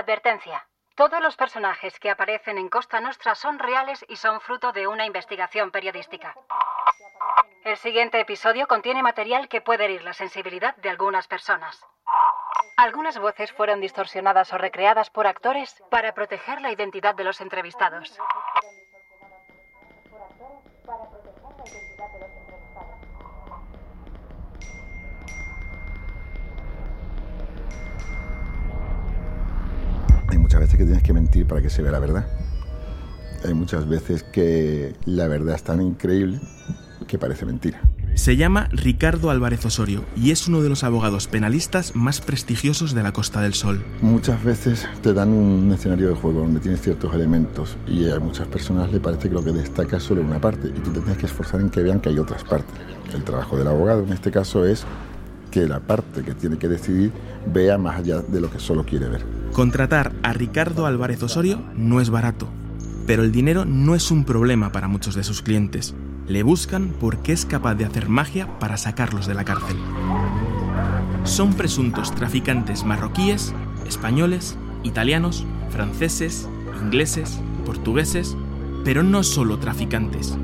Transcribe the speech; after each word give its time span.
Advertencia. 0.00 0.66
Todos 0.94 1.20
los 1.20 1.36
personajes 1.36 2.00
que 2.00 2.08
aparecen 2.08 2.56
en 2.56 2.70
Costa 2.70 3.02
Nostra 3.02 3.34
son 3.34 3.58
reales 3.58 4.02
y 4.08 4.16
son 4.16 4.40
fruto 4.40 4.72
de 4.72 4.86
una 4.86 5.04
investigación 5.04 5.70
periodística. 5.70 6.34
El 7.64 7.76
siguiente 7.76 8.18
episodio 8.18 8.66
contiene 8.66 9.02
material 9.02 9.46
que 9.50 9.60
puede 9.60 9.84
herir 9.84 10.02
la 10.02 10.14
sensibilidad 10.14 10.74
de 10.76 10.88
algunas 10.88 11.28
personas. 11.28 11.84
Algunas 12.78 13.18
voces 13.18 13.52
fueron 13.52 13.82
distorsionadas 13.82 14.50
o 14.54 14.56
recreadas 14.56 15.10
por 15.10 15.26
actores 15.26 15.82
para 15.90 16.14
proteger 16.14 16.62
la 16.62 16.72
identidad 16.72 17.14
de 17.14 17.24
los 17.24 17.42
entrevistados. 17.42 18.18
Muchas 30.50 30.62
veces 30.62 30.78
que 30.78 30.84
tienes 30.84 31.02
que 31.04 31.12
mentir 31.12 31.46
para 31.46 31.62
que 31.62 31.70
se 31.70 31.80
vea 31.80 31.92
la 31.92 32.00
verdad. 32.00 32.26
Hay 33.44 33.54
muchas 33.54 33.88
veces 33.88 34.24
que 34.24 34.96
la 35.04 35.28
verdad 35.28 35.54
es 35.54 35.62
tan 35.62 35.80
increíble 35.80 36.40
que 37.06 37.18
parece 37.18 37.46
mentira. 37.46 37.80
Se 38.16 38.36
llama 38.36 38.68
Ricardo 38.72 39.30
Álvarez 39.30 39.64
Osorio 39.64 40.04
y 40.16 40.32
es 40.32 40.48
uno 40.48 40.60
de 40.60 40.68
los 40.68 40.82
abogados 40.82 41.28
penalistas 41.28 41.94
más 41.94 42.20
prestigiosos 42.20 42.94
de 42.94 43.04
la 43.04 43.12
Costa 43.12 43.40
del 43.40 43.54
Sol. 43.54 43.84
Muchas 44.02 44.42
veces 44.42 44.88
te 45.02 45.14
dan 45.14 45.28
un 45.28 45.70
escenario 45.72 46.08
de 46.08 46.14
juego 46.16 46.40
donde 46.40 46.58
tienes 46.58 46.80
ciertos 46.80 47.14
elementos 47.14 47.76
y 47.86 48.10
a 48.10 48.18
muchas 48.18 48.48
personas 48.48 48.90
le 48.90 48.98
parece 48.98 49.28
que 49.28 49.34
lo 49.36 49.44
que 49.44 49.52
destaca 49.52 49.98
es 49.98 50.02
solo 50.02 50.20
una 50.20 50.40
parte 50.40 50.66
y 50.66 50.80
tú 50.80 50.90
te 50.90 50.98
tienes 50.98 51.18
que 51.18 51.26
esforzar 51.26 51.60
en 51.60 51.70
que 51.70 51.80
vean 51.80 52.00
que 52.00 52.08
hay 52.08 52.18
otras 52.18 52.42
partes. 52.42 52.74
El 53.14 53.22
trabajo 53.22 53.56
del 53.56 53.68
abogado 53.68 54.02
en 54.02 54.12
este 54.12 54.32
caso 54.32 54.64
es 54.64 54.84
que 55.50 55.66
la 55.66 55.80
parte 55.80 56.22
que 56.22 56.34
tiene 56.34 56.58
que 56.58 56.68
decidir 56.68 57.12
vea 57.52 57.78
más 57.78 57.98
allá 57.98 58.20
de 58.20 58.40
lo 58.40 58.50
que 58.50 58.58
solo 58.58 58.84
quiere 58.84 59.08
ver. 59.08 59.24
Contratar 59.52 60.12
a 60.22 60.32
Ricardo 60.32 60.86
Álvarez 60.86 61.22
Osorio 61.22 61.60
no 61.76 62.00
es 62.00 62.10
barato, 62.10 62.48
pero 63.06 63.22
el 63.22 63.32
dinero 63.32 63.64
no 63.64 63.94
es 63.94 64.10
un 64.10 64.24
problema 64.24 64.72
para 64.72 64.88
muchos 64.88 65.14
de 65.14 65.24
sus 65.24 65.42
clientes. 65.42 65.94
Le 66.28 66.42
buscan 66.42 66.94
porque 67.00 67.32
es 67.32 67.44
capaz 67.44 67.74
de 67.74 67.84
hacer 67.84 68.08
magia 68.08 68.58
para 68.60 68.76
sacarlos 68.76 69.26
de 69.26 69.34
la 69.34 69.44
cárcel. 69.44 69.76
Son 71.24 71.54
presuntos 71.54 72.14
traficantes 72.14 72.84
marroquíes, 72.84 73.52
españoles, 73.86 74.56
italianos, 74.84 75.44
franceses, 75.70 76.48
ingleses, 76.80 77.40
portugueses, 77.66 78.36
pero 78.84 79.02
no 79.02 79.22
solo 79.22 79.58
traficantes. 79.58 80.38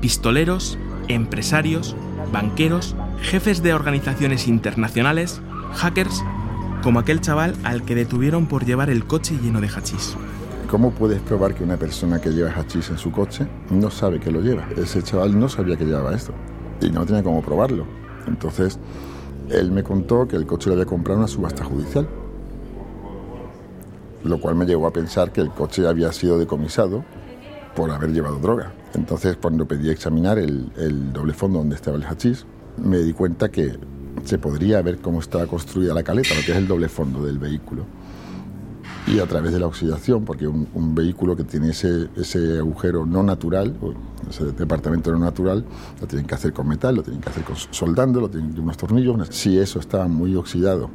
Pistoleros, 0.00 0.78
empresarios, 1.08 1.96
banqueros, 2.32 2.96
jefes 3.20 3.62
de 3.62 3.74
organizaciones 3.74 4.48
internacionales, 4.48 5.40
hackers, 5.74 6.22
como 6.82 6.98
aquel 6.98 7.20
chaval 7.20 7.54
al 7.64 7.84
que 7.84 7.94
detuvieron 7.94 8.46
por 8.46 8.64
llevar 8.64 8.90
el 8.90 9.04
coche 9.04 9.38
lleno 9.40 9.60
de 9.60 9.68
hachís. 9.68 10.16
¿Cómo 10.68 10.90
puedes 10.90 11.20
probar 11.20 11.54
que 11.54 11.64
una 11.64 11.76
persona 11.76 12.20
que 12.20 12.30
lleva 12.30 12.50
hachís 12.50 12.90
en 12.90 12.98
su 12.98 13.12
coche 13.12 13.46
no 13.70 13.90
sabe 13.90 14.18
que 14.18 14.30
lo 14.30 14.40
lleva? 14.40 14.66
Ese 14.76 15.02
chaval 15.02 15.38
no 15.38 15.48
sabía 15.48 15.76
que 15.76 15.84
llevaba 15.84 16.14
esto 16.14 16.32
y 16.80 16.90
no 16.90 17.04
tenía 17.06 17.22
cómo 17.22 17.42
probarlo. 17.42 17.86
Entonces, 18.26 18.78
él 19.50 19.70
me 19.70 19.82
contó 19.82 20.26
que 20.26 20.36
el 20.36 20.46
coche 20.46 20.70
lo 20.70 20.74
había 20.74 20.86
comprado 20.86 21.18
en 21.18 21.24
una 21.24 21.28
subasta 21.28 21.64
judicial, 21.64 22.08
lo 24.24 24.40
cual 24.40 24.54
me 24.54 24.64
llevó 24.64 24.86
a 24.86 24.92
pensar 24.92 25.32
que 25.32 25.40
el 25.40 25.50
coche 25.50 25.86
había 25.86 26.12
sido 26.12 26.38
decomisado 26.38 27.04
por 27.76 27.90
haber 27.90 28.12
llevado 28.12 28.38
droga. 28.38 28.72
Entonces, 28.94 29.36
cuando 29.40 29.66
pedí 29.66 29.90
examinar 29.90 30.38
el, 30.38 30.72
el 30.76 31.12
doble 31.12 31.32
fondo 31.34 31.58
donde 31.58 31.76
estaba 31.76 31.96
el 31.96 32.04
hachís, 32.04 32.46
me 32.76 32.98
di 32.98 33.12
cuenta 33.12 33.50
que 33.50 33.76
se 34.24 34.38
podría 34.38 34.82
ver 34.82 34.98
cómo 34.98 35.20
estaba 35.20 35.46
construida 35.46 35.94
la 35.94 36.02
caleta, 36.02 36.34
lo 36.34 36.42
que 36.42 36.52
es 36.52 36.58
el 36.58 36.68
doble 36.68 36.88
fondo 36.88 37.24
del 37.24 37.38
vehículo. 37.38 37.84
Y 39.06 39.18
a 39.18 39.26
través 39.26 39.52
de 39.52 39.58
la 39.58 39.66
oxidación, 39.66 40.24
porque 40.24 40.46
un, 40.46 40.94
vehículo 40.94 41.34
que 41.34 41.42
tiene 41.42 41.70
ese, 41.70 42.08
ese 42.16 42.58
agujero 42.58 43.04
no 43.04 43.22
natural, 43.22 43.74
ese 44.30 44.52
departamento 44.52 45.10
no 45.10 45.18
natural, 45.18 45.64
lo 46.00 46.06
tienen 46.06 46.26
que 46.26 46.34
hacer 46.34 46.52
con 46.52 46.68
metal, 46.68 46.94
lo 46.94 47.02
tienen 47.02 47.20
que 47.20 47.28
hacer 47.28 47.42
con, 47.42 47.56
soldando, 47.56 48.20
lo 48.20 48.30
tienen 48.30 48.58
unos 48.58 48.76
tornillos. 48.76 49.28
Si 49.30 49.58
eso 49.58 49.80
estaba 49.80 50.06
muy 50.06 50.36
oxidado, 50.36 50.88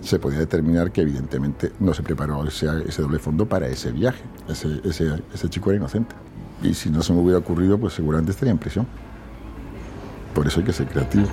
se 0.00 0.18
podía 0.18 0.38
determinar 0.38 0.92
que 0.92 1.02
evidentemente 1.02 1.72
no 1.78 1.92
se 1.92 2.02
preparó 2.02 2.44
ese, 2.46 2.66
ese 2.86 3.02
doble 3.02 3.18
fondo 3.18 3.46
para 3.46 3.68
ese 3.68 3.92
viaje. 3.92 4.22
Ese, 4.48 4.80
ese, 4.84 5.22
ese 5.34 5.48
chico 5.50 5.70
era 5.70 5.78
inocente. 5.78 6.14
Y 6.62 6.72
si 6.74 6.90
no 6.90 7.02
se 7.02 7.12
me 7.12 7.20
hubiera 7.20 7.38
ocurrido, 7.38 7.78
pues 7.78 7.92
seguramente 7.92 8.32
estaría 8.32 8.52
en 8.52 8.58
prisión. 8.58 8.86
Por 10.34 10.46
eso 10.46 10.60
hay 10.60 10.66
que 10.66 10.72
ser 10.72 10.86
creativo. 10.88 11.28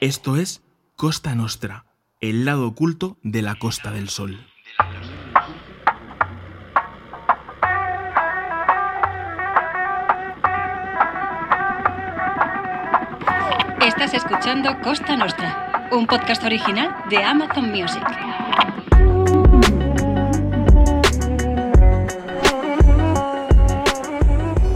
Esto 0.00 0.36
es 0.36 0.62
Costa 0.96 1.34
Nostra, 1.34 1.84
el 2.20 2.44
lado 2.44 2.66
oculto 2.66 3.18
de 3.22 3.42
la 3.42 3.56
Costa 3.56 3.90
del 3.90 4.08
Sol. 4.08 4.38
Estás 13.80 14.14
escuchando 14.14 14.70
Costa 14.82 15.16
Nostra, 15.16 15.88
un 15.92 16.06
podcast 16.06 16.42
original 16.44 16.94
de 17.10 17.18
Amazon 17.18 17.70
Music. 17.70 18.04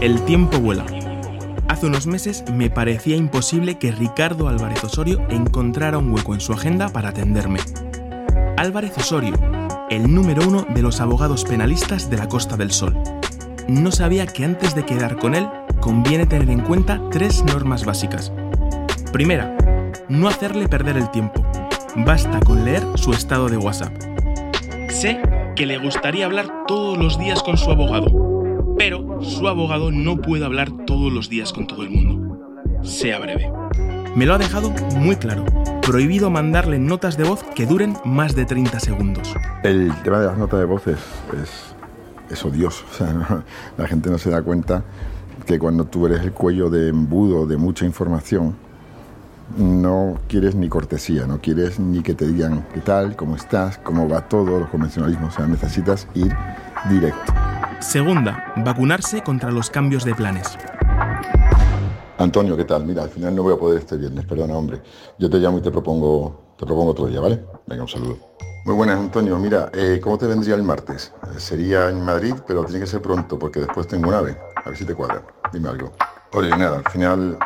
El 0.01 0.21
tiempo 0.25 0.59
vuela. 0.59 0.85
Hace 1.83 1.89
unos 1.89 2.07
meses 2.07 2.45
me 2.49 2.69
parecía 2.69 3.17
imposible 3.17 3.77
que 3.77 3.91
Ricardo 3.91 4.47
Álvarez 4.47 4.81
Osorio 4.85 5.19
encontrara 5.27 5.97
un 5.97 6.13
hueco 6.13 6.33
en 6.33 6.39
su 6.39 6.53
agenda 6.53 6.87
para 6.87 7.09
atenderme. 7.09 7.59
Álvarez 8.55 8.97
Osorio, 8.97 9.33
el 9.89 10.09
número 10.09 10.47
uno 10.47 10.65
de 10.73 10.81
los 10.81 11.01
abogados 11.01 11.43
penalistas 11.43 12.09
de 12.09 12.15
la 12.15 12.29
Costa 12.29 12.55
del 12.55 12.71
Sol. 12.71 12.97
No 13.67 13.91
sabía 13.91 14.25
que 14.25 14.45
antes 14.45 14.75
de 14.75 14.85
quedar 14.85 15.17
con 15.17 15.35
él 15.35 15.45
conviene 15.81 16.25
tener 16.25 16.49
en 16.51 16.61
cuenta 16.61 17.01
tres 17.11 17.43
normas 17.43 17.83
básicas. 17.83 18.31
Primera, 19.11 19.53
no 20.07 20.29
hacerle 20.29 20.69
perder 20.69 20.95
el 20.95 21.11
tiempo. 21.11 21.45
Basta 21.97 22.39
con 22.39 22.63
leer 22.63 22.83
su 22.95 23.11
estado 23.11 23.49
de 23.49 23.57
WhatsApp. 23.57 23.91
Sé 24.87 25.19
que 25.57 25.65
le 25.65 25.79
gustaría 25.79 26.27
hablar 26.27 26.47
todos 26.65 26.97
los 26.97 27.19
días 27.19 27.43
con 27.43 27.57
su 27.57 27.69
abogado, 27.69 28.32
pero 28.85 29.21
su 29.23 29.47
abogado 29.47 29.91
no 29.91 30.17
puede 30.17 30.43
hablar 30.43 30.69
todos 30.85 31.09
los 31.13 31.29
días 31.29 31.53
con 31.53 31.67
todo 31.67 31.83
el 31.83 31.89
mundo. 31.89 32.37
Sea 32.83 33.17
breve. 33.17 33.49
Me 34.13 34.25
lo 34.25 34.33
ha 34.33 34.37
dejado 34.37 34.71
muy 34.97 35.15
claro. 35.15 35.45
Prohibido 35.83 36.29
mandarle 36.29 36.79
notas 36.79 37.15
de 37.15 37.23
voz 37.23 37.43
que 37.55 37.65
duren 37.65 37.95
más 38.03 38.35
de 38.35 38.43
30 38.43 38.81
segundos. 38.81 39.33
El 39.63 39.93
tema 40.03 40.19
de 40.19 40.25
las 40.27 40.37
notas 40.37 40.59
de 40.59 40.65
voz 40.65 40.85
es, 40.87 40.99
es, 41.41 41.75
es 42.29 42.43
odioso. 42.43 42.83
O 42.91 42.93
sea, 42.93 43.13
no- 43.13 43.43
la 43.77 43.87
gente 43.87 44.09
no 44.09 44.17
se 44.17 44.29
da 44.29 44.41
cuenta 44.41 44.83
que 45.45 45.57
cuando 45.59 45.85
tú 45.85 46.05
eres 46.07 46.19
el 46.19 46.33
cuello 46.33 46.69
de 46.69 46.89
embudo 46.89 47.47
de 47.47 47.55
mucha 47.55 47.85
información, 47.85 48.53
no 49.57 50.19
quieres 50.27 50.55
ni 50.55 50.67
cortesía, 50.67 51.25
no 51.25 51.39
quieres 51.39 51.79
ni 51.79 52.01
que 52.01 52.15
te 52.15 52.27
digan 52.27 52.65
qué 52.73 52.81
tal, 52.81 53.15
cómo 53.15 53.37
estás, 53.37 53.77
cómo 53.77 54.09
va 54.09 54.27
todo, 54.27 54.59
los 54.59 54.67
convencionalismos. 54.69 55.33
O 55.33 55.37
sea, 55.37 55.47
necesitas 55.47 56.05
ir 56.15 56.35
directo. 56.89 57.33
Segunda, 57.83 58.53
vacunarse 58.55 59.21
contra 59.21 59.51
los 59.51 59.69
cambios 59.69 60.05
de 60.05 60.15
planes. 60.15 60.57
Antonio, 62.17 62.55
¿qué 62.55 62.63
tal? 62.63 62.85
Mira, 62.85 63.03
al 63.03 63.09
final 63.09 63.35
no 63.35 63.43
voy 63.43 63.53
a 63.53 63.57
poder 63.57 63.79
este 63.79 63.97
viernes, 63.97 64.25
perdona, 64.25 64.55
hombre. 64.55 64.81
Yo 65.19 65.29
te 65.29 65.37
llamo 65.37 65.57
y 65.57 65.61
te 65.61 65.69
propongo, 65.69 66.55
te 66.57 66.65
propongo 66.65 66.91
otro 66.91 67.07
día, 67.07 67.19
¿vale? 67.19 67.43
Venga, 67.67 67.83
un 67.83 67.89
saludo. 67.89 68.17
Muy 68.65 68.73
buenas, 68.75 68.97
Antonio. 68.97 69.37
Mira, 69.37 69.69
eh, 69.73 69.99
¿cómo 70.01 70.17
te 70.17 70.27
vendría 70.27 70.55
el 70.55 70.63
martes? 70.63 71.13
Eh, 71.23 71.39
sería 71.39 71.89
en 71.89 72.03
Madrid, 72.03 72.33
pero 72.47 72.63
tiene 72.63 72.79
que 72.79 72.87
ser 72.87 73.01
pronto, 73.01 73.37
porque 73.37 73.59
después 73.59 73.85
tengo 73.85 74.07
un 74.07 74.15
ave. 74.15 74.37
A 74.55 74.69
ver 74.69 74.77
si 74.77 74.85
te 74.85 74.95
cuadra. 74.95 75.21
Dime 75.51 75.67
algo. 75.67 75.91
Oye, 76.31 76.49
nada, 76.51 76.77
al 76.77 76.89
final, 76.89 77.37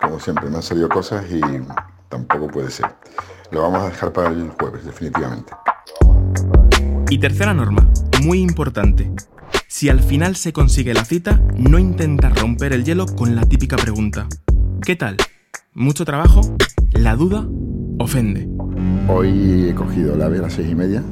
como 0.00 0.18
siempre, 0.18 0.48
me 0.48 0.56
han 0.56 0.62
salido 0.62 0.88
cosas 0.88 1.24
y 1.30 1.40
tampoco 2.08 2.48
puede 2.48 2.70
ser. 2.70 2.86
Lo 3.50 3.60
vamos 3.60 3.82
a 3.82 3.88
dejar 3.90 4.12
para 4.12 4.30
el 4.30 4.50
jueves, 4.58 4.86
definitivamente. 4.86 5.52
Y 7.10 7.18
tercera 7.18 7.52
norma, 7.52 7.86
muy 8.22 8.40
importante. 8.40 9.10
Si 9.74 9.88
al 9.88 10.00
final 10.00 10.36
se 10.36 10.52
consigue 10.52 10.92
la 10.92 11.06
cita, 11.06 11.40
no 11.56 11.78
intentar 11.78 12.38
romper 12.38 12.74
el 12.74 12.84
hielo 12.84 13.06
con 13.06 13.34
la 13.34 13.46
típica 13.46 13.78
pregunta. 13.78 14.28
¿Qué 14.84 14.96
tal? 14.96 15.16
¿Mucho 15.72 16.04
trabajo? 16.04 16.42
La 16.90 17.16
duda 17.16 17.48
ofende. 17.98 18.46
Hoy 19.08 19.70
he 19.70 19.74
cogido 19.74 20.14
el 20.14 20.20
ave 20.20 20.40
a 20.40 20.42
las 20.42 20.52
seis 20.52 20.70
y 20.70 20.74
media 20.74 21.02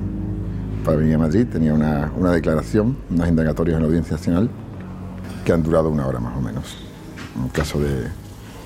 para 0.84 0.98
venir 0.98 1.14
a 1.14 1.18
Madrid. 1.18 1.46
Tenía 1.50 1.72
una, 1.72 2.12
una 2.14 2.32
declaración, 2.32 2.98
unas 3.08 3.30
indagatorias 3.30 3.76
en 3.76 3.82
la 3.82 3.88
Audiencia 3.88 4.18
Nacional 4.18 4.50
que 5.42 5.52
han 5.54 5.62
durado 5.62 5.88
una 5.88 6.06
hora 6.06 6.20
más 6.20 6.36
o 6.36 6.42
menos. 6.42 6.76
Un 7.42 7.48
caso 7.48 7.80
de, 7.80 8.08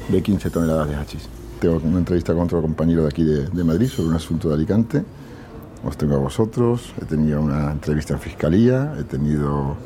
de 0.08 0.22
15 0.22 0.50
toneladas 0.50 0.88
de 0.88 0.96
hachís. 0.96 1.28
Tengo 1.60 1.80
una 1.84 1.98
entrevista 1.98 2.34
con 2.34 2.42
otro 2.42 2.60
compañero 2.60 3.02
de 3.02 3.08
aquí 3.10 3.22
de, 3.22 3.46
de 3.46 3.64
Madrid 3.64 3.86
sobre 3.86 4.08
un 4.08 4.16
asunto 4.16 4.48
de 4.48 4.54
Alicante. 4.56 5.04
Os 5.84 5.96
tengo 5.96 6.16
a 6.16 6.18
vosotros. 6.18 6.92
He 7.00 7.04
tenido 7.04 7.40
una 7.40 7.72
entrevista 7.72 8.14
en 8.14 8.20
fiscalía. 8.20 8.94
He 8.98 9.04
tenido 9.04 9.76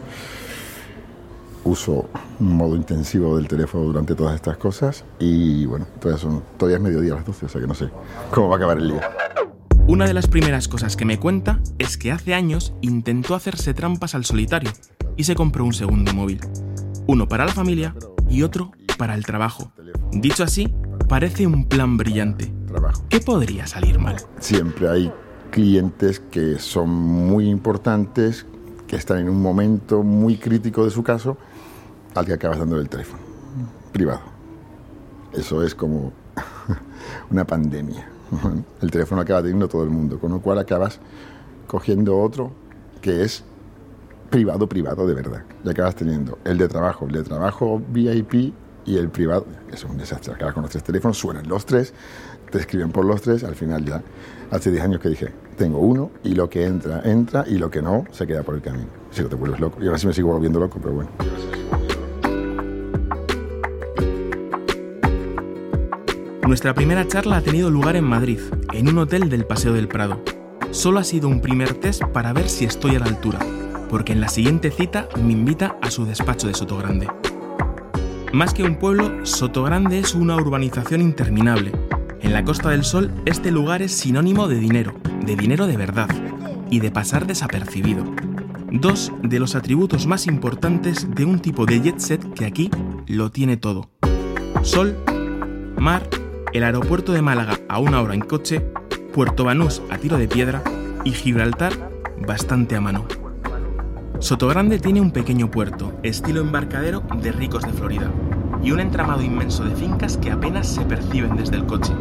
uso 1.64 2.08
un 2.40 2.56
modo 2.56 2.76
intensivo 2.76 3.36
del 3.36 3.48
teléfono 3.48 3.84
durante 3.84 4.14
todas 4.14 4.34
estas 4.34 4.56
cosas. 4.56 5.04
Y 5.18 5.66
bueno, 5.66 5.86
todavía, 6.00 6.22
son, 6.22 6.42
todavía 6.56 6.76
es 6.76 6.82
mediodía 6.82 7.12
a 7.12 7.16
las 7.16 7.26
12, 7.26 7.46
o 7.46 7.48
sea 7.48 7.60
que 7.60 7.66
no 7.66 7.74
sé 7.74 7.90
cómo 8.30 8.48
va 8.48 8.54
a 8.54 8.58
acabar 8.58 8.78
el 8.78 8.90
día. 8.90 9.10
Una 9.86 10.06
de 10.06 10.14
las 10.14 10.26
primeras 10.26 10.68
cosas 10.68 10.96
que 10.96 11.04
me 11.04 11.18
cuenta 11.18 11.60
es 11.78 11.96
que 11.96 12.12
hace 12.12 12.34
años 12.34 12.74
intentó 12.82 13.34
hacerse 13.34 13.74
trampas 13.74 14.14
al 14.14 14.24
solitario 14.24 14.70
y 15.16 15.24
se 15.24 15.34
compró 15.34 15.64
un 15.64 15.72
segundo 15.72 16.12
móvil. 16.12 16.40
Uno 17.06 17.26
para 17.26 17.46
la 17.46 17.52
familia 17.52 17.94
y 18.28 18.42
otro 18.42 18.72
para 18.98 19.14
el 19.14 19.24
trabajo. 19.24 19.72
Dicho 20.12 20.44
así, 20.44 20.74
parece 21.08 21.46
un 21.46 21.66
plan 21.66 21.96
brillante. 21.96 22.52
¿Qué 23.08 23.20
podría 23.20 23.66
salir 23.66 23.98
mal? 23.98 24.16
Siempre 24.40 24.88
hay 24.88 25.12
clientes 25.50 26.20
que 26.20 26.58
son 26.58 26.90
muy 26.90 27.48
importantes, 27.48 28.46
que 28.86 28.96
están 28.96 29.18
en 29.18 29.28
un 29.28 29.42
momento 29.42 30.02
muy 30.02 30.36
crítico 30.36 30.84
de 30.84 30.90
su 30.90 31.02
caso, 31.02 31.36
al 32.14 32.26
que 32.26 32.32
acabas 32.32 32.58
dando 32.58 32.78
el 32.78 32.88
teléfono 32.88 33.22
privado. 33.92 34.20
Eso 35.32 35.62
es 35.62 35.74
como 35.74 36.12
una 37.30 37.46
pandemia. 37.46 38.08
El 38.82 38.90
teléfono 38.90 39.20
acaba 39.22 39.40
teniendo 39.40 39.68
todo 39.68 39.82
el 39.82 39.90
mundo, 39.90 40.18
con 40.18 40.30
lo 40.30 40.40
cual 40.40 40.58
acabas 40.58 41.00
cogiendo 41.66 42.18
otro 42.18 42.52
que 43.00 43.22
es 43.22 43.44
privado, 44.30 44.68
privado 44.68 45.06
de 45.06 45.14
verdad. 45.14 45.44
Y 45.64 45.70
acabas 45.70 45.94
teniendo 45.94 46.38
el 46.44 46.58
de 46.58 46.68
trabajo, 46.68 47.06
el 47.06 47.12
de 47.12 47.22
trabajo 47.22 47.80
VIP 47.88 48.52
y 48.88 48.96
el 48.96 49.10
privado. 49.10 49.46
Es 49.70 49.84
un 49.84 49.98
desastre. 49.98 50.34
Acabas 50.34 50.54
con 50.54 50.62
los 50.62 50.72
tres 50.72 50.82
teléfonos, 50.82 51.18
suenan 51.18 51.46
los 51.46 51.66
tres, 51.66 51.92
te 52.50 52.58
escriben 52.58 52.90
por 52.90 53.04
los 53.04 53.20
tres, 53.20 53.44
al 53.44 53.54
final 53.54 53.84
ya, 53.84 54.02
hace 54.50 54.70
10 54.70 54.82
años 54.82 55.00
que 55.00 55.10
dije, 55.10 55.28
tengo 55.56 55.78
uno 55.78 56.10
y 56.24 56.34
lo 56.34 56.48
que 56.48 56.64
entra, 56.64 57.02
entra 57.04 57.44
y 57.46 57.58
lo 57.58 57.70
que 57.70 57.82
no, 57.82 58.04
se 58.10 58.26
queda 58.26 58.42
por 58.42 58.54
el 58.54 58.62
camino. 58.62 58.88
Si 59.10 59.22
no 59.22 59.28
te 59.28 59.36
vuelves 59.36 59.60
loco. 59.60 59.78
Y 59.82 59.86
ahora 59.86 59.98
sí 59.98 60.06
me 60.06 60.14
sigo 60.14 60.32
volviendo 60.32 60.58
loco, 60.58 60.78
pero 60.80 60.94
bueno. 60.94 61.10
Nuestra 66.46 66.72
primera 66.72 67.06
charla 67.06 67.36
ha 67.36 67.42
tenido 67.42 67.70
lugar 67.70 67.94
en 67.94 68.04
Madrid, 68.04 68.40
en 68.72 68.88
un 68.88 68.96
hotel 68.96 69.28
del 69.28 69.44
Paseo 69.44 69.74
del 69.74 69.86
Prado. 69.86 70.22
Solo 70.70 70.98
ha 70.98 71.04
sido 71.04 71.28
un 71.28 71.42
primer 71.42 71.74
test 71.74 72.02
para 72.04 72.32
ver 72.32 72.48
si 72.48 72.64
estoy 72.64 72.96
a 72.96 73.00
la 73.00 73.06
altura, 73.06 73.38
porque 73.90 74.12
en 74.14 74.22
la 74.22 74.28
siguiente 74.28 74.70
cita 74.70 75.08
me 75.22 75.32
invita 75.32 75.76
a 75.82 75.90
su 75.90 76.06
despacho 76.06 76.46
de 76.46 76.54
Sotogrande. 76.54 77.06
Más 78.32 78.52
que 78.52 78.62
un 78.62 78.76
pueblo, 78.76 79.24
Sotogrande 79.24 79.98
es 79.98 80.14
una 80.14 80.36
urbanización 80.36 81.00
interminable. 81.00 81.72
En 82.20 82.34
la 82.34 82.44
Costa 82.44 82.68
del 82.70 82.84
Sol, 82.84 83.10
este 83.24 83.50
lugar 83.50 83.80
es 83.80 83.92
sinónimo 83.92 84.48
de 84.48 84.56
dinero, 84.56 84.94
de 85.24 85.34
dinero 85.34 85.66
de 85.66 85.78
verdad, 85.78 86.08
y 86.70 86.80
de 86.80 86.90
pasar 86.90 87.26
desapercibido. 87.26 88.04
Dos 88.70 89.12
de 89.22 89.38
los 89.38 89.54
atributos 89.54 90.06
más 90.06 90.26
importantes 90.26 91.08
de 91.14 91.24
un 91.24 91.40
tipo 91.40 91.64
de 91.64 91.80
jet 91.80 91.98
set 91.98 92.34
que 92.34 92.44
aquí 92.44 92.70
lo 93.06 93.30
tiene 93.32 93.56
todo. 93.56 93.88
Sol, 94.62 94.98
mar 95.78 96.02
el 96.52 96.64
aeropuerto 96.64 97.12
de 97.12 97.22
Málaga 97.22 97.58
a 97.68 97.78
una 97.78 98.02
hora 98.02 98.14
en 98.14 98.20
coche, 98.20 98.60
Puerto 99.14 99.44
Banús 99.44 99.80
a 99.90 99.96
tiro 99.96 100.18
de 100.18 100.28
piedra 100.28 100.62
y 101.04 101.12
Gibraltar 101.12 101.72
bastante 102.26 102.76
a 102.76 102.80
mano. 102.80 103.06
Sotogrande 104.20 104.80
tiene 104.80 105.00
un 105.00 105.12
pequeño 105.12 105.48
puerto, 105.48 105.92
estilo 106.02 106.40
embarcadero 106.40 107.04
de 107.22 107.30
ricos 107.30 107.62
de 107.62 107.72
Florida, 107.72 108.10
y 108.62 108.72
un 108.72 108.80
entramado 108.80 109.22
inmenso 109.22 109.64
de 109.64 109.76
fincas 109.76 110.16
que 110.16 110.32
apenas 110.32 110.66
se 110.66 110.82
perciben 110.82 111.36
desde 111.36 111.54
el 111.54 111.66
coche. 111.66 111.92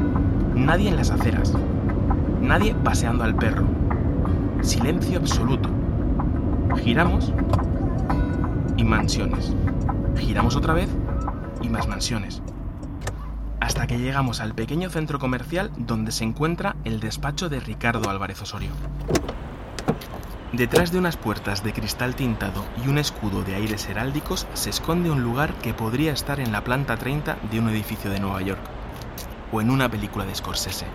Nadie 0.56 0.90
en 0.90 0.96
las 0.96 1.12
aceras. 1.12 1.54
Nadie 2.42 2.74
paseando 2.84 3.24
al 3.24 3.36
perro. 3.36 3.68
Silencio 4.62 5.20
absoluto. 5.20 5.70
Giramos 6.84 7.32
y 8.78 8.84
mansiones. 8.84 9.54
Giramos 10.18 10.56
otra 10.56 10.74
vez 10.74 10.90
y 11.62 11.70
más 11.70 11.88
mansiones 11.88 12.42
hasta 13.60 13.86
que 13.86 13.98
llegamos 14.00 14.40
al 14.40 14.56
pequeño 14.56 14.90
centro 14.90 15.20
comercial 15.20 15.72
donde 15.78 16.14
se 16.14 16.24
encuentra 16.24 16.78
el 16.86 17.02
despacho 17.02 17.50
de 17.50 17.60
Ricardo 17.60 18.10
Álvarez 18.10 18.42
Osorio. 18.42 18.70
Detrás 20.54 20.94
de 20.94 20.98
unas 20.98 21.18
puertas 21.18 21.62
de 21.62 21.74
cristal 21.74 22.16
tintado 22.16 22.64
y 22.82 22.88
un 22.88 22.98
escudo 22.98 23.44
de 23.44 23.56
aires 23.56 23.90
heráldicos 23.90 24.48
se 24.54 24.70
esconde 24.70 25.12
un 25.12 25.22
lugar 25.22 25.54
que 25.56 25.74
podría 25.74 26.14
estar 26.14 26.40
en 26.40 26.54
la 26.54 26.64
planta 26.64 26.96
30 26.96 27.38
de 27.52 27.60
un 27.60 27.68
edificio 27.68 28.10
de 28.10 28.22
Nueva 28.22 28.42
York 28.42 28.62
o 29.52 29.60
en 29.60 29.70
una 29.70 29.90
película 29.90 30.26
de 30.26 30.34
Scorsese. 30.34 30.86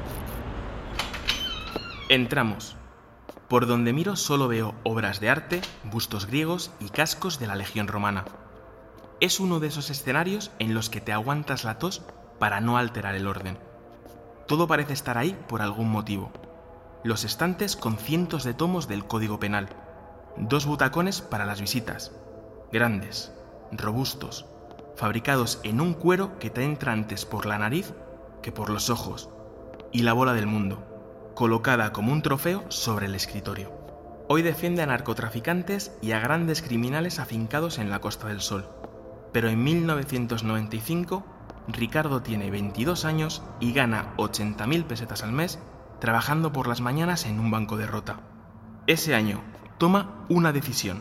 Entramos. 2.09 2.77
Por 3.49 3.67
donde 3.67 3.93
miro 3.93 4.17
solo 4.17 4.49
veo 4.49 4.75
obras 4.85 5.21
de 5.21 5.29
arte, 5.29 5.61
bustos 5.85 6.27
griegos 6.27 6.71
y 6.81 6.89
cascos 6.89 7.39
de 7.39 7.47
la 7.47 7.55
Legión 7.55 7.89
Romana. 7.89 8.25
Es 9.21 9.39
uno 9.39 9.61
de 9.61 9.67
esos 9.67 9.91
escenarios 9.91 10.51
en 10.61 10.73
los 10.73 10.89
que 10.89 11.03
te 11.03 11.13
aguantas 11.13 11.65
la 11.65 11.79
tos 11.79 12.03
para 12.39 12.63
no 12.63 12.79
alterar 12.79 13.15
el 13.15 13.27
orden. 13.27 13.59
Todo 14.49 14.67
parece 14.67 14.95
estar 14.95 15.19
ahí 15.19 15.39
por 15.47 15.61
algún 15.61 15.91
motivo. 15.91 16.33
Los 17.05 17.25
estantes 17.25 17.75
con 17.75 17.97
cientos 17.97 18.45
de 18.45 18.55
tomos 18.55 18.87
del 18.87 19.05
Código 19.05 19.41
Penal. 19.41 19.69
Dos 20.37 20.67
butacones 20.67 21.21
para 21.21 21.45
las 21.45 21.61
visitas. 21.61 22.13
Grandes, 22.71 23.33
robustos, 23.73 24.47
fabricados 24.95 25.59
en 25.65 25.81
un 25.81 25.95
cuero 25.95 26.39
que 26.39 26.49
te 26.49 26.63
entra 26.63 26.93
antes 26.93 27.27
por 27.27 27.45
la 27.45 27.59
nariz 27.59 27.93
que 28.41 28.53
por 28.53 28.71
los 28.71 28.89
ojos. 28.89 29.31
Y 29.91 30.03
la 30.03 30.13
bola 30.13 30.33
del 30.33 30.47
mundo, 30.47 31.33
colocada 31.35 31.93
como 31.93 32.13
un 32.13 32.23
trofeo 32.23 32.65
sobre 32.69 33.07
el 33.07 33.17
escritorio. 33.17 33.73
Hoy 34.29 34.43
defiende 34.43 34.83
a 34.83 34.87
narcotraficantes 34.87 35.91
y 36.03 36.13
a 36.13 36.21
grandes 36.21 36.63
criminales 36.63 37.19
afincados 37.19 37.79
en 37.79 37.91
la 37.91 38.01
Costa 38.01 38.29
del 38.29 38.41
Sol. 38.41 38.69
Pero 39.33 39.49
en 39.49 39.65
1995 39.65 41.25
Ricardo 41.67 42.23
tiene 42.23 42.49
22 42.53 43.05
años 43.05 43.43
y 43.59 43.73
gana 43.73 44.15
80.000 44.19 44.85
pesetas 44.85 45.25
al 45.25 45.33
mes 45.33 45.59
trabajando 46.03 46.53
por 46.53 46.67
las 46.67 46.81
mañanas 46.81 47.27
en 47.27 47.39
un 47.39 47.53
banco 47.53 47.77
de 47.77 47.87
rota. 47.87 48.19
Ese 48.89 49.15
año 49.15 49.41
toma 49.79 50.27
una 50.29 50.53
decisión. 50.53 51.01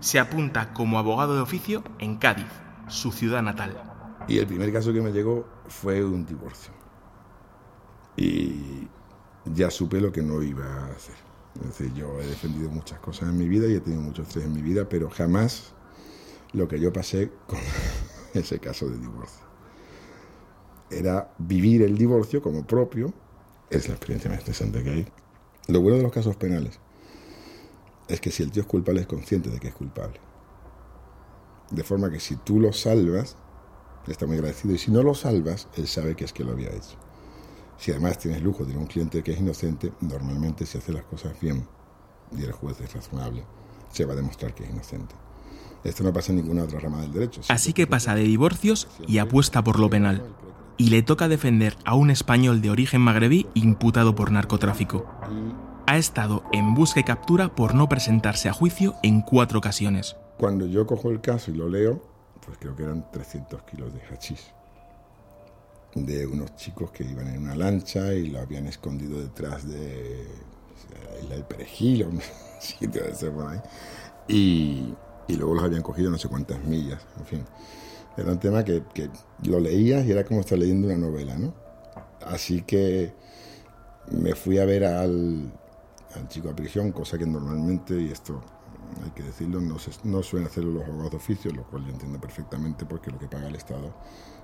Se 0.00 0.18
apunta 0.18 0.72
como 0.72 0.98
abogado 0.98 1.36
de 1.36 1.42
oficio 1.42 1.84
en 2.00 2.16
Cádiz, 2.16 2.48
su 2.88 3.12
ciudad 3.12 3.40
natal. 3.40 3.80
Y 4.26 4.38
el 4.38 4.48
primer 4.48 4.72
caso 4.72 4.92
que 4.92 5.00
me 5.00 5.12
llegó 5.12 5.46
fue 5.68 6.04
un 6.04 6.26
divorcio. 6.26 6.72
Y 8.16 8.88
ya 9.44 9.70
supe 9.70 10.00
lo 10.00 10.10
que 10.10 10.22
no 10.22 10.42
iba 10.42 10.66
a 10.66 10.86
hacer. 10.86 11.14
Yo 11.94 12.20
he 12.20 12.26
defendido 12.26 12.68
muchas 12.68 12.98
cosas 12.98 13.28
en 13.28 13.38
mi 13.38 13.48
vida 13.48 13.68
y 13.68 13.74
he 13.76 13.80
tenido 13.80 14.02
muchos 14.02 14.26
estrés 14.26 14.46
en 14.46 14.54
mi 14.54 14.62
vida, 14.62 14.88
pero 14.88 15.08
jamás 15.08 15.72
lo 16.52 16.66
que 16.66 16.80
yo 16.80 16.92
pasé 16.92 17.30
con 17.46 17.60
ese 18.34 18.58
caso 18.58 18.88
de 18.88 18.98
divorcio 18.98 19.46
era 20.90 21.32
vivir 21.38 21.82
el 21.82 21.96
divorcio 21.96 22.42
como 22.42 22.66
propio, 22.66 23.14
es 23.72 23.88
la 23.88 23.94
experiencia 23.94 24.30
más 24.30 24.40
interesante 24.40 24.82
que 24.82 24.90
hay. 24.90 25.06
Lo 25.68 25.80
bueno 25.80 25.96
de 25.96 26.02
los 26.02 26.12
casos 26.12 26.36
penales 26.36 26.78
es 28.08 28.20
que 28.20 28.30
si 28.30 28.42
el 28.42 28.50
tío 28.50 28.62
es 28.62 28.68
culpable 28.68 29.00
es 29.00 29.06
consciente 29.06 29.48
de 29.48 29.58
que 29.58 29.68
es 29.68 29.74
culpable. 29.74 30.20
De 31.70 31.82
forma 31.82 32.10
que 32.10 32.20
si 32.20 32.36
tú 32.36 32.60
lo 32.60 32.72
salvas, 32.72 33.36
está 34.06 34.26
muy 34.26 34.36
agradecido, 34.36 34.74
y 34.74 34.78
si 34.78 34.90
no 34.90 35.02
lo 35.02 35.14
salvas, 35.14 35.68
él 35.76 35.86
sabe 35.86 36.14
que 36.14 36.24
es 36.24 36.32
que 36.32 36.44
lo 36.44 36.52
había 36.52 36.68
hecho. 36.68 36.96
Si 37.78 37.90
además 37.90 38.18
tienes 38.18 38.42
lujo 38.42 38.64
de 38.64 38.76
un 38.76 38.86
cliente 38.86 39.22
que 39.22 39.32
es 39.32 39.40
inocente, 39.40 39.92
normalmente 40.00 40.66
si 40.66 40.76
hace 40.76 40.92
las 40.92 41.04
cosas 41.04 41.40
bien 41.40 41.66
y 42.36 42.42
el 42.42 42.52
juez 42.52 42.80
es 42.80 42.92
razonable, 42.92 43.44
se 43.90 44.04
va 44.04 44.12
a 44.12 44.16
demostrar 44.16 44.54
que 44.54 44.64
es 44.64 44.70
inocente. 44.70 45.14
Esto 45.82 46.04
no 46.04 46.12
pasa 46.12 46.32
en 46.32 46.36
ninguna 46.36 46.64
otra 46.64 46.78
rama 46.78 47.00
del 47.00 47.12
derecho. 47.12 47.40
Así 47.48 47.72
que 47.72 47.86
pasa 47.86 48.14
de 48.14 48.22
divorcios 48.22 48.88
y 49.08 49.18
apuesta 49.18 49.64
por 49.64 49.80
lo 49.80 49.88
penal 49.90 50.22
y 50.76 50.90
le 50.90 51.02
toca 51.02 51.28
defender 51.28 51.76
a 51.84 51.94
un 51.94 52.10
español 52.10 52.60
de 52.60 52.70
origen 52.70 53.00
magrebí 53.00 53.46
imputado 53.54 54.14
por 54.14 54.30
narcotráfico. 54.30 55.06
Ha 55.86 55.98
estado 55.98 56.44
en 56.52 56.74
busca 56.74 57.00
y 57.00 57.04
captura 57.04 57.54
por 57.54 57.74
no 57.74 57.88
presentarse 57.88 58.48
a 58.48 58.52
juicio 58.52 58.94
en 59.02 59.20
cuatro 59.20 59.58
ocasiones. 59.58 60.16
Cuando 60.38 60.66
yo 60.66 60.86
cojo 60.86 61.10
el 61.10 61.20
caso 61.20 61.50
y 61.50 61.54
lo 61.54 61.68
leo, 61.68 62.02
pues 62.44 62.58
creo 62.58 62.74
que 62.74 62.84
eran 62.84 63.10
300 63.10 63.62
kilos 63.62 63.92
de 63.92 64.00
hachís. 64.00 64.52
De 65.94 66.26
unos 66.26 66.56
chicos 66.56 66.90
que 66.90 67.04
iban 67.04 67.28
en 67.28 67.42
una 67.42 67.54
lancha 67.54 68.14
y 68.14 68.28
lo 68.28 68.40
habían 68.40 68.66
escondido 68.66 69.20
detrás 69.20 69.68
de 69.68 70.26
la 70.90 71.20
isla 71.20 71.34
del 71.34 71.44
Perejil 71.44 72.04
o 72.04 72.08
un 72.08 72.20
sitio 72.60 73.02
de 73.02 73.10
ese 73.10 73.30
por 73.30 73.48
ahí. 73.48 73.60
Y, 74.28 74.94
y 75.28 75.36
luego 75.36 75.54
los 75.54 75.64
habían 75.64 75.82
cogido 75.82 76.10
no 76.10 76.18
sé 76.18 76.28
cuántas 76.28 76.62
millas, 76.64 77.04
en 77.18 77.26
fin. 77.26 77.44
Era 78.16 78.32
un 78.32 78.38
tema 78.38 78.64
que, 78.64 78.82
que 78.94 79.10
lo 79.44 79.58
leías 79.58 80.04
y 80.04 80.12
era 80.12 80.24
como 80.24 80.40
estar 80.40 80.58
leyendo 80.58 80.88
una 80.88 80.96
novela, 80.96 81.36
¿no? 81.36 81.54
Así 82.20 82.62
que 82.62 83.12
me 84.10 84.34
fui 84.34 84.58
a 84.58 84.64
ver 84.64 84.84
al, 84.84 85.52
al 86.14 86.28
chico 86.28 86.50
a 86.50 86.56
prisión, 86.56 86.92
cosa 86.92 87.18
que 87.18 87.26
normalmente, 87.26 88.00
y 88.00 88.10
esto 88.10 88.40
hay 89.02 89.10
que 89.10 89.22
decirlo, 89.22 89.60
no, 89.60 89.76
no 90.04 90.22
suelen 90.22 90.48
hacerlo 90.48 90.72
los 90.72 90.84
abogados 90.84 91.12
de 91.12 91.16
oficio, 91.16 91.52
lo 91.52 91.64
cual 91.64 91.84
yo 91.84 91.92
entiendo 91.92 92.20
perfectamente 92.20 92.84
porque 92.84 93.10
lo 93.10 93.18
que 93.18 93.28
paga 93.28 93.48
el 93.48 93.56
Estado 93.56 93.94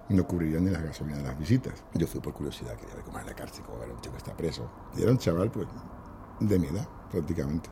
no 0.09 0.27
cubriría 0.27 0.59
ni 0.61 0.71
las 0.71 0.83
gasolinas 0.83 1.23
de 1.23 1.29
las 1.29 1.39
visitas. 1.39 1.75
Yo 1.95 2.07
fui 2.07 2.21
por 2.21 2.33
curiosidad, 2.33 2.75
quería 2.77 2.95
ver 2.95 3.05
cómo 3.05 3.19
era 3.19 3.27
la 3.27 3.35
cárcel, 3.35 3.65
cómo 3.65 3.83
era 3.83 3.93
un 3.93 4.01
chico 4.01 4.13
que 4.13 4.19
está 4.19 4.37
preso. 4.37 4.71
Y 4.97 5.03
era 5.03 5.11
un 5.11 5.19
chaval, 5.19 5.51
pues, 5.51 5.67
de 6.41 6.59
mi 6.59 6.69
edad, 6.69 6.89
prácticamente. 7.11 7.69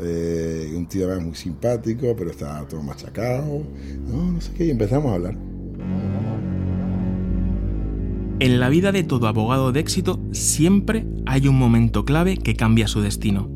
Eh, 0.00 0.72
un 0.76 0.86
tío 0.86 1.08
muy 1.20 1.34
simpático, 1.34 2.14
pero 2.16 2.30
estaba 2.30 2.66
todo 2.68 2.82
machacado. 2.82 3.62
No, 4.06 4.32
no 4.32 4.40
sé 4.40 4.52
qué, 4.52 4.66
y 4.66 4.70
empezamos 4.70 5.10
a 5.10 5.14
hablar. 5.14 5.36
En 8.40 8.60
la 8.60 8.68
vida 8.68 8.92
de 8.92 9.02
todo 9.02 9.26
abogado 9.26 9.72
de 9.72 9.80
éxito 9.80 10.20
siempre 10.30 11.06
hay 11.26 11.48
un 11.48 11.58
momento 11.58 12.04
clave 12.04 12.36
que 12.36 12.54
cambia 12.54 12.86
su 12.86 13.00
destino. 13.00 13.50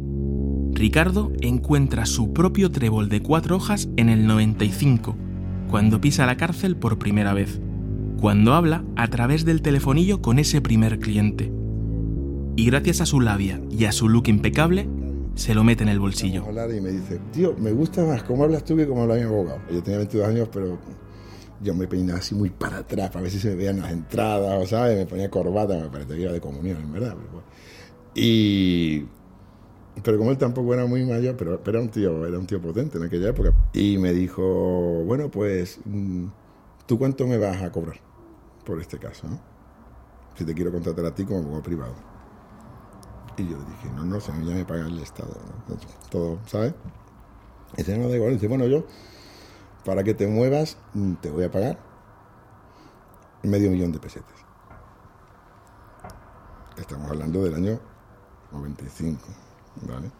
Ricardo 0.72 1.30
encuentra 1.40 2.04
su 2.06 2.32
propio 2.32 2.70
trébol 2.72 3.08
de 3.08 3.22
cuatro 3.22 3.56
hojas 3.56 3.88
en 3.96 4.08
el 4.08 4.26
95, 4.26 5.16
cuando 5.68 6.00
pisa 6.00 6.26
la 6.26 6.36
cárcel 6.36 6.76
por 6.76 6.98
primera 6.98 7.32
vez, 7.32 7.60
cuando 8.20 8.54
habla 8.54 8.84
a 8.96 9.06
través 9.08 9.44
del 9.44 9.62
telefonillo 9.62 10.20
con 10.20 10.40
ese 10.40 10.60
primer 10.60 10.98
cliente. 10.98 11.52
Y 12.56 12.66
gracias 12.66 13.00
a 13.00 13.06
su 13.06 13.20
labia 13.20 13.60
y 13.70 13.84
a 13.84 13.92
su 13.92 14.08
look 14.08 14.28
impecable, 14.28 14.88
se 15.34 15.54
lo 15.54 15.64
mete 15.64 15.82
en 15.82 15.88
el 15.88 15.98
bolsillo. 15.98 16.44
Y 16.50 16.80
me 16.80 16.90
dice, 16.90 17.18
tío, 17.32 17.54
me 17.58 17.72
gusta 17.72 18.04
más 18.04 18.22
cómo 18.22 18.44
hablas 18.44 18.64
tú 18.64 18.76
que 18.76 18.86
cómo 18.86 19.02
habla 19.02 19.16
mi 19.16 19.22
abogado. 19.22 19.60
Yo 19.70 19.82
tenía 19.82 19.98
22 19.98 20.28
años, 20.28 20.48
pero 20.52 20.78
yo 21.60 21.74
me 21.74 21.86
peinaba 21.86 22.18
así 22.18 22.34
muy 22.34 22.50
para 22.50 22.78
atrás, 22.78 23.10
para 23.10 23.22
ver 23.22 23.30
si 23.30 23.38
se 23.38 23.50
me 23.50 23.56
veían 23.56 23.80
las 23.80 23.92
entradas, 23.92 24.68
¿sabes? 24.68 24.98
Me 24.98 25.06
ponía 25.06 25.30
corbata, 25.30 25.78
me 25.78 25.88
parecía 25.88 26.32
de 26.32 26.40
comunión, 26.40 26.82
en 26.82 26.92
verdad. 26.92 27.16
Y... 28.14 29.06
Pero 30.02 30.16
como 30.16 30.30
él 30.30 30.38
tampoco 30.38 30.72
era 30.72 30.86
muy 30.86 31.04
mayor, 31.04 31.36
pero, 31.36 31.60
era 31.64 31.80
un 31.80 31.90
tío, 31.90 32.26
era 32.26 32.38
un 32.38 32.46
tío 32.46 32.60
potente 32.60 32.96
en 32.96 33.04
aquella 33.04 33.28
época. 33.28 33.52
Y 33.74 33.98
me 33.98 34.12
dijo, 34.12 34.42
bueno, 35.04 35.30
pues, 35.30 35.80
mm, 35.84 36.26
¿tú 36.86 36.98
cuánto 36.98 37.26
me 37.26 37.36
vas 37.36 37.60
a 37.62 37.70
cobrar 37.70 37.96
por 38.64 38.80
este 38.80 38.98
caso? 38.98 39.26
Si 40.34 40.44
te 40.46 40.54
quiero 40.54 40.72
contratar 40.72 41.04
a 41.04 41.14
ti 41.14 41.24
como 41.24 41.40
abogado 41.40 41.62
privado. 41.62 42.11
Y 43.42 43.48
yo 43.48 43.58
dije, 43.58 43.90
no, 43.96 44.04
no, 44.04 44.20
se 44.20 44.32
me 44.32 44.46
ya 44.46 44.54
me 44.54 44.64
paga 44.64 44.86
el 44.86 44.98
Estado, 45.00 45.36
todo, 46.10 46.38
¿sabes? 46.46 46.74
Y 47.74 47.78
dice, 47.78 47.98
no, 47.98 48.08
da 48.08 48.16
igual. 48.16 48.34
dice, 48.34 48.46
bueno, 48.46 48.66
yo 48.66 48.84
para 49.84 50.04
que 50.04 50.14
te 50.14 50.28
muevas 50.28 50.76
mm, 50.94 51.14
te 51.14 51.30
voy 51.30 51.44
a 51.44 51.50
pagar 51.50 51.78
medio 53.42 53.70
millón 53.70 53.90
de 53.90 53.98
pesetas. 53.98 54.32
Estamos 56.78 57.10
hablando 57.10 57.42
del 57.42 57.54
año 57.54 57.80
95, 58.52 59.20
¿vale? 59.88 60.10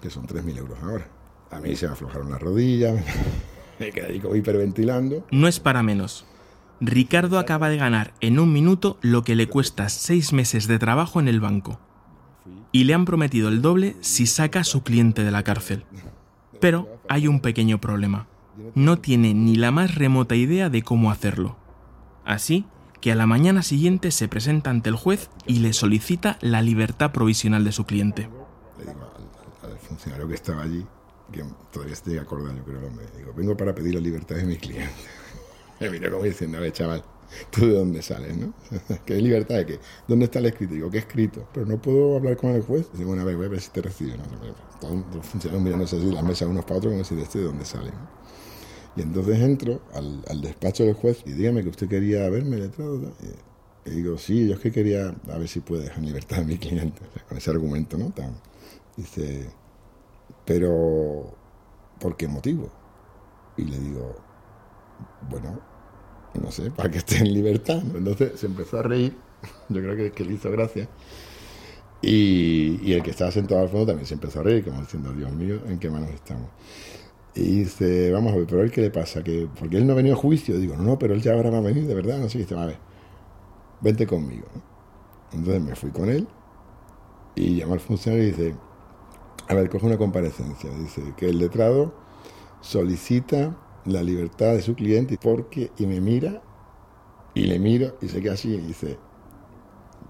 Que 0.00 0.08
son 0.08 0.26
3.000 0.26 0.58
euros 0.58 0.78
ahora. 0.82 1.06
A 1.50 1.60
mí 1.60 1.74
se 1.74 1.86
me 1.86 1.94
aflojaron 1.94 2.30
las 2.30 2.40
rodillas, 2.40 3.02
me 3.80 3.90
quedé 3.90 4.06
ahí 4.06 4.20
como 4.20 4.36
hiperventilando. 4.36 5.26
No 5.32 5.48
es 5.48 5.58
para 5.58 5.82
menos. 5.82 6.26
Ricardo 6.80 7.38
acaba 7.38 7.68
de 7.68 7.76
ganar 7.76 8.14
en 8.20 8.38
un 8.38 8.52
minuto 8.52 8.98
lo 9.02 9.22
que 9.22 9.36
le 9.36 9.48
cuesta 9.48 9.88
seis 9.88 10.32
meses 10.32 10.66
de 10.66 10.78
trabajo 10.78 11.20
en 11.20 11.28
el 11.28 11.40
banco. 11.40 11.78
Y 12.72 12.84
le 12.84 12.94
han 12.94 13.04
prometido 13.04 13.48
el 13.48 13.62
doble 13.62 13.96
si 14.00 14.26
saca 14.26 14.60
a 14.60 14.64
su 14.64 14.82
cliente 14.82 15.22
de 15.22 15.30
la 15.30 15.42
cárcel. 15.42 15.84
Pero 16.60 17.00
hay 17.08 17.28
un 17.28 17.40
pequeño 17.40 17.80
problema 17.80 18.26
no 18.74 18.98
tiene 18.98 19.34
ni 19.34 19.56
la 19.56 19.70
más 19.70 19.94
remota 19.94 20.34
idea 20.34 20.68
de 20.68 20.82
cómo 20.82 21.10
hacerlo. 21.10 21.56
Así 22.24 22.66
que 23.00 23.12
a 23.12 23.16
la 23.16 23.26
mañana 23.26 23.62
siguiente 23.62 24.10
se 24.10 24.28
presenta 24.28 24.70
ante 24.70 24.88
el 24.88 24.96
juez 24.96 25.30
y 25.46 25.58
le 25.58 25.72
solicita 25.72 26.38
la 26.40 26.62
libertad 26.62 27.12
provisional 27.12 27.64
de 27.64 27.72
su 27.72 27.84
cliente. 27.84 28.28
Le 28.78 28.84
digo 28.84 29.00
al, 29.62 29.78
funcionario 29.78 30.28
que 30.28 30.34
estaba 30.34 30.62
allí, 30.62 30.86
que 31.32 31.44
todavía 31.72 31.94
estoy 31.94 32.18
acordado, 32.18 32.56
yo 32.56 32.64
creo, 32.64 32.80
le 32.80 33.18
digo, 33.18 33.32
vengo 33.34 33.56
para 33.56 33.74
pedir 33.74 33.94
la 33.94 34.00
libertad 34.00 34.36
de 34.36 34.44
mi 34.44 34.56
cliente. 34.56 34.94
Me 35.80 35.90
miró 35.90 36.12
como 36.12 36.24
diciendo, 36.24 36.58
a 36.58 36.70
chaval, 36.70 37.04
¿tú 37.50 37.66
de 37.66 37.72
dónde 37.72 38.02
sales, 38.02 38.36
no? 38.36 38.52
¿Qué 39.06 39.16
libertad 39.16 39.56
de 39.56 39.66
qué? 39.66 39.80
¿Dónde 40.08 40.26
está 40.26 40.38
el 40.38 40.46
escrito? 40.46 40.74
Digo, 40.74 40.90
¿qué 40.90 40.98
escrito? 40.98 41.46
Pero 41.52 41.66
no 41.66 41.80
puedo 41.80 42.16
hablar 42.16 42.36
con 42.36 42.50
el 42.50 42.62
juez. 42.62 42.86
Digo, 42.94 43.08
bueno, 43.08 43.22
a 43.22 43.24
ver, 43.24 43.36
voy 43.36 43.46
a 43.46 43.50
ver 43.50 43.60
si 43.60 43.70
te 43.70 43.82
recibe. 43.82 44.16
¿no? 44.16 44.24
Todos 44.80 45.04
los 45.14 45.26
funcionarios 45.26 45.62
mirándose 45.62 45.96
así 45.96 46.10
la 46.10 46.22
mesa 46.22 46.46
unos 46.46 46.64
para 46.64 46.78
otros, 46.78 46.92
como 46.92 47.04
si 47.04 47.14
de 47.14 47.22
este 47.22 47.38
de 47.38 47.44
dónde 47.44 47.64
sale, 47.64 47.90
y 48.94 49.00
entonces 49.00 49.40
entro 49.40 49.80
al, 49.94 50.42
despacho 50.42 50.84
del 50.84 50.94
juez 50.94 51.22
y 51.24 51.32
dígame 51.32 51.62
que 51.62 51.70
usted 51.70 51.88
quería 51.88 52.28
verme 52.28 52.58
letrado. 52.58 53.00
Y, 53.22 53.90
y 53.90 53.94
digo, 53.94 54.18
sí, 54.18 54.46
yo 54.46 54.54
es 54.54 54.60
que 54.60 54.70
quería 54.70 55.14
a 55.30 55.38
ver 55.38 55.48
si 55.48 55.60
puede 55.60 55.84
dejar 55.84 56.02
libertad 56.02 56.40
a 56.40 56.44
mi 56.44 56.58
cliente, 56.58 57.00
con 57.28 57.38
ese 57.38 57.50
argumento, 57.50 57.96
¿no? 57.96 58.10
Tan, 58.10 58.34
dice, 58.96 59.48
pero 60.44 61.34
¿por 61.98 62.16
qué 62.16 62.28
motivo? 62.28 62.70
Y 63.56 63.64
le 63.64 63.78
digo, 63.78 64.14
bueno, 65.30 65.60
no 66.40 66.50
sé, 66.50 66.70
para 66.70 66.90
que 66.90 66.98
esté 66.98 67.18
en 67.18 67.32
libertad. 67.32 67.82
Entonces 67.94 68.38
se 68.38 68.46
empezó 68.46 68.78
a 68.78 68.82
reír, 68.82 69.16
yo 69.68 69.80
creo 69.80 70.12
que, 70.12 70.24
le 70.24 70.34
hizo 70.34 70.50
gracia. 70.50 70.88
Y, 72.00 72.92
el 72.92 73.02
que 73.02 73.10
estaba 73.10 73.30
sentado 73.30 73.60
al 73.60 73.68
fondo 73.68 73.86
también 73.86 74.06
se 74.06 74.14
empezó 74.14 74.40
a 74.40 74.42
reír, 74.42 74.64
como 74.64 74.80
diciendo, 74.80 75.12
Dios 75.12 75.32
mío, 75.32 75.60
¿en 75.68 75.78
qué 75.78 75.88
manos 75.88 76.10
estamos? 76.10 76.48
Y 77.34 77.60
dice, 77.60 78.10
vamos 78.10 78.32
a 78.32 78.36
ver, 78.36 78.46
pero 78.46 78.60
a 78.60 78.64
él 78.64 78.70
qué 78.70 78.80
le 78.82 78.90
pasa, 78.90 79.22
que 79.22 79.48
porque 79.58 79.78
él 79.78 79.86
no 79.86 79.92
ha 79.92 79.96
venido 79.96 80.16
a 80.16 80.18
juicio, 80.18 80.58
digo, 80.58 80.76
no, 80.76 80.82
no, 80.82 80.98
pero 80.98 81.14
él 81.14 81.22
ya 81.22 81.32
ahora 81.32 81.50
va 81.50 81.58
a 81.58 81.62
venir, 81.62 81.86
de 81.86 81.94
verdad, 81.94 82.18
no 82.18 82.28
sé, 82.28 82.38
dice, 82.38 82.54
a 82.56 82.66
ver, 82.66 82.78
vente 83.80 84.06
conmigo. 84.06 84.46
Entonces 85.32 85.62
me 85.62 85.74
fui 85.74 85.90
con 85.90 86.10
él 86.10 86.26
y 87.34 87.56
llamó 87.56 87.74
al 87.74 87.80
funcionario 87.80 88.26
y 88.26 88.30
dice, 88.32 88.54
a 89.48 89.54
ver, 89.54 89.70
coge 89.70 89.86
una 89.86 89.96
comparecencia, 89.96 90.70
dice 90.78 91.14
que 91.16 91.28
el 91.30 91.38
letrado 91.38 91.94
solicita 92.60 93.56
la 93.84 94.02
libertad 94.02 94.54
de 94.54 94.62
su 94.62 94.74
cliente 94.74 95.18
porque, 95.20 95.70
y 95.78 95.86
me 95.86 96.00
mira, 96.00 96.42
y 97.34 97.44
le 97.44 97.58
miro, 97.58 97.96
y 98.00 98.08
se 98.08 98.20
queda 98.20 98.34
así, 98.34 98.54
y 98.54 98.58
dice, 98.58 98.98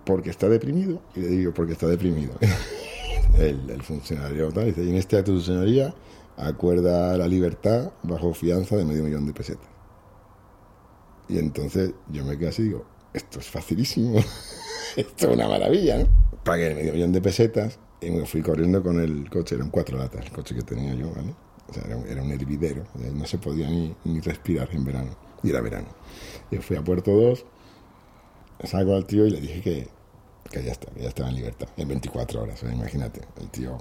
porque 0.04 0.30
está 0.30 0.48
deprimido, 0.48 1.00
y 1.14 1.20
le 1.20 1.28
digo, 1.28 1.54
porque 1.54 1.72
está 1.72 1.86
deprimido. 1.86 2.32
el, 3.38 3.70
el, 3.70 3.82
funcionario 3.82 4.50
tal, 4.52 4.66
dice, 4.66 4.84
y 4.84 4.90
en 4.90 4.96
este 4.96 5.16
acto 5.16 5.34
de 5.34 5.40
señoría 5.40 5.94
acuerda 6.36 7.16
la 7.16 7.28
libertad 7.28 7.92
bajo 8.02 8.32
fianza 8.34 8.76
de 8.76 8.84
medio 8.84 9.04
millón 9.04 9.26
de 9.26 9.32
pesetas. 9.32 9.68
Y 11.28 11.38
entonces 11.38 11.92
yo 12.08 12.24
me 12.24 12.36
quedé 12.36 12.48
así 12.48 12.62
y 12.62 12.64
digo, 12.66 12.84
esto 13.12 13.38
es 13.38 13.48
facilísimo, 13.48 14.18
esto 14.96 15.28
es 15.28 15.34
una 15.34 15.48
maravilla, 15.48 15.98
¿no? 15.98 16.06
Pagué 16.44 16.74
medio 16.74 16.92
millón 16.92 17.12
de 17.12 17.20
pesetas 17.20 17.78
y 18.00 18.10
me 18.10 18.26
fui 18.26 18.42
corriendo 18.42 18.82
con 18.82 19.00
el 19.00 19.30
coche, 19.30 19.54
eran 19.54 19.70
cuatro 19.70 19.96
latas 19.96 20.26
el 20.26 20.32
coche 20.32 20.56
que 20.56 20.62
tenía 20.62 20.94
yo. 20.94 21.12
O 21.68 21.72
sea, 21.72 21.84
era, 21.84 22.22
un 22.22 22.30
hervidero, 22.30 22.84
no 23.14 23.24
se 23.26 23.38
podía 23.38 23.68
ni, 23.68 23.94
ni, 24.04 24.20
respirar 24.20 24.68
en 24.72 24.84
verano, 24.84 25.16
y 25.42 25.50
era 25.50 25.60
verano. 25.60 25.88
Y 26.50 26.56
fui 26.58 26.76
a 26.76 26.82
Puerto 26.82 27.12
2, 27.12 27.44
salgo 28.64 28.94
al 28.94 29.06
tío 29.06 29.26
y 29.26 29.30
le 29.30 29.40
dije 29.40 29.60
que, 29.62 29.88
que 30.50 30.64
ya, 30.64 30.72
está, 30.72 30.92
ya 30.94 31.08
estaba 31.08 31.30
en 31.30 31.36
libertad, 31.36 31.68
en 31.76 31.88
24 31.88 32.42
horas, 32.42 32.62
imagínate, 32.62 33.22
el 33.40 33.48
tío, 33.48 33.78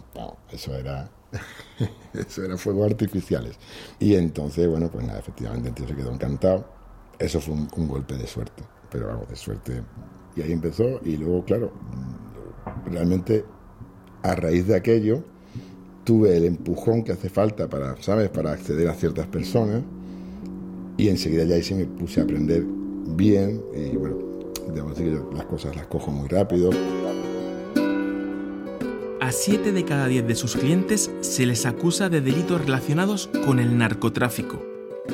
eso 0.51 0.75
era 0.75 1.09
Eso 2.13 2.43
eran 2.43 2.57
fuegos 2.57 2.91
artificiales. 2.91 3.57
Y 3.99 4.15
entonces, 4.15 4.67
bueno, 4.67 4.89
pues 4.89 5.05
nada, 5.05 5.19
efectivamente 5.19 5.69
el 5.69 5.75
tío 5.75 5.87
se 5.87 5.95
quedó 5.95 6.11
encantado. 6.11 6.65
Eso 7.19 7.39
fue 7.39 7.53
un, 7.53 7.87
golpe 7.87 8.15
de 8.15 8.27
suerte, 8.27 8.63
pero 8.89 9.07
vamos, 9.07 9.29
de 9.29 9.35
suerte. 9.35 9.83
Y 10.35 10.41
ahí 10.41 10.51
empezó, 10.51 10.99
y 11.03 11.17
luego, 11.17 11.45
claro, 11.45 11.71
realmente 12.85 13.45
a 14.23 14.35
raíz 14.35 14.67
de 14.67 14.75
aquello 14.75 15.23
tuve 16.03 16.37
el 16.37 16.45
empujón 16.45 17.03
que 17.03 17.11
hace 17.11 17.29
falta 17.29 17.69
para, 17.69 17.95
¿sabes?, 18.01 18.29
para 18.29 18.51
acceder 18.51 18.87
a 18.87 18.93
ciertas 18.93 19.27
personas. 19.27 19.81
Y 20.97 21.09
enseguida 21.09 21.43
ya 21.45 21.55
ahí 21.55 21.63
me 21.73 21.85
puse 21.85 22.21
a 22.21 22.23
aprender 22.23 22.63
bien. 23.15 23.61
Y 23.75 23.95
bueno, 23.97 24.17
decir 24.89 25.05
que 25.05 25.11
yo 25.11 25.29
las 25.33 25.45
cosas 25.45 25.75
las 25.75 25.87
cojo 25.87 26.11
muy 26.11 26.27
rápido. 26.27 26.69
A 29.19 29.31
7 29.31 29.71
de 29.71 29.85
cada 29.85 30.07
10 30.07 30.27
de 30.27 30.35
sus 30.35 30.55
clientes 30.55 31.11
se 31.21 31.45
les 31.45 31.65
acusa 31.65 32.09
de 32.09 32.21
delitos 32.21 32.61
relacionados 32.61 33.29
con 33.45 33.59
el 33.59 33.77
narcotráfico. 33.77 34.61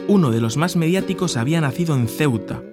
Uno 0.07 0.31
de 0.31 0.41
los 0.41 0.57
más 0.57 0.75
mediáticos 0.75 1.37
había 1.37 1.61
nacido 1.61 1.95
en 1.95 2.07
Ceuta. 2.07 2.63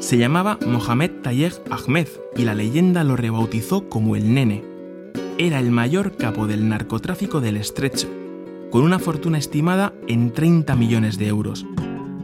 Se 0.00 0.18
llamaba 0.18 0.58
Mohamed 0.66 1.10
Tayeg 1.22 1.52
Ahmed 1.70 2.08
y 2.36 2.42
la 2.42 2.54
leyenda 2.54 3.04
lo 3.04 3.16
rebautizó 3.16 3.88
como 3.88 4.16
el 4.16 4.34
Nene. 4.34 4.69
Era 5.42 5.58
el 5.58 5.70
mayor 5.70 6.18
capo 6.18 6.46
del 6.46 6.68
narcotráfico 6.68 7.40
del 7.40 7.56
estrecho, 7.56 8.08
con 8.70 8.82
una 8.82 8.98
fortuna 8.98 9.38
estimada 9.38 9.94
en 10.06 10.34
30 10.34 10.76
millones 10.76 11.16
de 11.16 11.28
euros. 11.28 11.64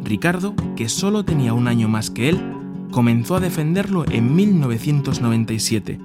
Ricardo, 0.04 0.54
que 0.76 0.90
solo 0.90 1.25
tenía 1.25 1.54
un 1.54 1.66
año 1.66 1.88
más 1.88 2.11
que 2.11 2.28
él, 2.28 2.38
comenzó 2.90 3.37
a 3.37 3.40
defenderlo 3.40 4.04
en 4.11 4.37
1997 4.37 5.99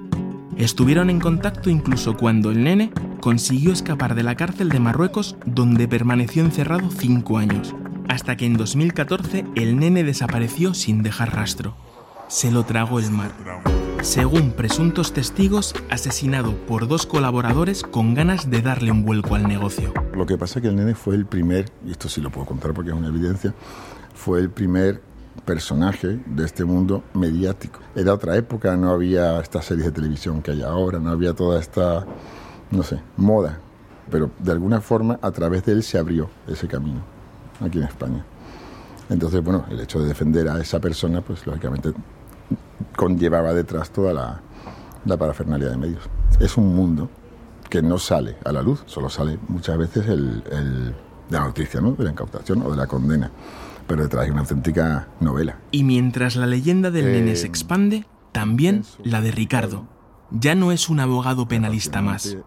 Estuvieron 0.56 1.10
en 1.10 1.20
contacto 1.20 1.68
incluso 1.68 2.16
cuando 2.16 2.50
el 2.50 2.64
nene 2.64 2.90
consiguió 3.20 3.72
escapar 3.72 4.14
de 4.14 4.22
la 4.22 4.34
cárcel 4.34 4.70
de 4.70 4.80
Marruecos 4.80 5.36
donde 5.44 5.88
permaneció 5.88 6.42
encerrado 6.42 6.88
cinco 6.90 7.36
años, 7.36 7.74
hasta 8.08 8.38
que 8.38 8.46
en 8.46 8.54
2014 8.54 9.44
el 9.54 9.78
nene 9.78 10.02
desapareció 10.02 10.72
sin 10.72 11.02
dejar 11.02 11.34
rastro. 11.34 11.74
Se 12.28 12.50
lo 12.50 12.64
tragó 12.64 13.00
el 13.00 13.10
mar. 13.10 13.32
Según 14.02 14.50
presuntos 14.50 15.12
testigos, 15.12 15.76
asesinado 15.88 16.56
por 16.66 16.88
dos 16.88 17.06
colaboradores 17.06 17.84
con 17.84 18.14
ganas 18.14 18.50
de 18.50 18.60
darle 18.60 18.90
un 18.90 19.04
vuelco 19.04 19.36
al 19.36 19.46
negocio. 19.46 19.94
Lo 20.12 20.26
que 20.26 20.36
pasa 20.36 20.58
es 20.58 20.62
que 20.64 20.68
el 20.68 20.74
nene 20.74 20.96
fue 20.96 21.14
el 21.14 21.24
primer, 21.24 21.70
y 21.86 21.92
esto 21.92 22.08
sí 22.08 22.20
lo 22.20 22.28
puedo 22.30 22.44
contar 22.44 22.74
porque 22.74 22.90
es 22.90 22.96
una 22.96 23.06
evidencia, 23.06 23.54
fue 24.12 24.40
el 24.40 24.50
primer 24.50 25.00
personaje 25.44 26.18
de 26.26 26.44
este 26.44 26.64
mundo 26.64 27.04
mediático. 27.14 27.78
Era 27.94 28.12
otra 28.12 28.36
época, 28.36 28.76
no 28.76 28.90
había 28.90 29.38
estas 29.38 29.66
series 29.66 29.86
de 29.86 29.92
televisión 29.92 30.42
que 30.42 30.50
hay 30.50 30.62
ahora, 30.62 30.98
no 30.98 31.10
había 31.10 31.32
toda 31.32 31.60
esta, 31.60 32.04
no 32.72 32.82
sé, 32.82 33.00
moda, 33.16 33.60
pero 34.10 34.32
de 34.40 34.50
alguna 34.50 34.80
forma 34.80 35.20
a 35.22 35.30
través 35.30 35.64
de 35.64 35.72
él 35.72 35.84
se 35.84 35.96
abrió 35.96 36.28
ese 36.48 36.66
camino 36.66 37.02
aquí 37.60 37.78
en 37.78 37.84
España. 37.84 38.24
Entonces, 39.08 39.44
bueno, 39.44 39.64
el 39.70 39.78
hecho 39.78 40.00
de 40.00 40.08
defender 40.08 40.48
a 40.48 40.60
esa 40.60 40.80
persona, 40.80 41.20
pues 41.20 41.46
lógicamente 41.46 41.92
conllevaba 42.96 43.52
detrás 43.54 43.90
toda 43.90 44.12
la, 44.12 44.40
la 45.04 45.16
parafernalia 45.16 45.68
de 45.68 45.76
medios. 45.76 46.08
Es 46.40 46.56
un 46.56 46.74
mundo 46.74 47.10
que 47.68 47.82
no 47.82 47.98
sale 47.98 48.36
a 48.44 48.52
la 48.52 48.62
luz, 48.62 48.82
solo 48.86 49.08
sale 49.08 49.38
muchas 49.48 49.78
veces 49.78 50.06
el, 50.08 50.42
el, 50.50 50.94
la 51.30 51.40
noticia 51.40 51.80
¿no? 51.80 51.92
de 51.92 52.04
la 52.04 52.10
incautación 52.10 52.62
o 52.62 52.70
de 52.70 52.76
la 52.76 52.86
condena, 52.86 53.30
pero 53.86 54.02
detrás 54.02 54.24
hay 54.24 54.30
una 54.30 54.42
auténtica 54.42 55.08
novela. 55.20 55.58
Y 55.70 55.82
mientras 55.84 56.36
la 56.36 56.46
leyenda 56.46 56.90
del 56.90 57.06
Eh, 57.06 57.12
nene 57.12 57.36
se 57.36 57.46
expande, 57.46 58.06
también 58.32 58.84
la 59.02 59.20
de 59.20 59.30
Ricardo. 59.30 59.86
Ya 60.30 60.54
no 60.54 60.72
es 60.72 60.88
un 60.88 61.00
abogado 61.00 61.46
penalista 61.46 62.00
más. 62.00 62.38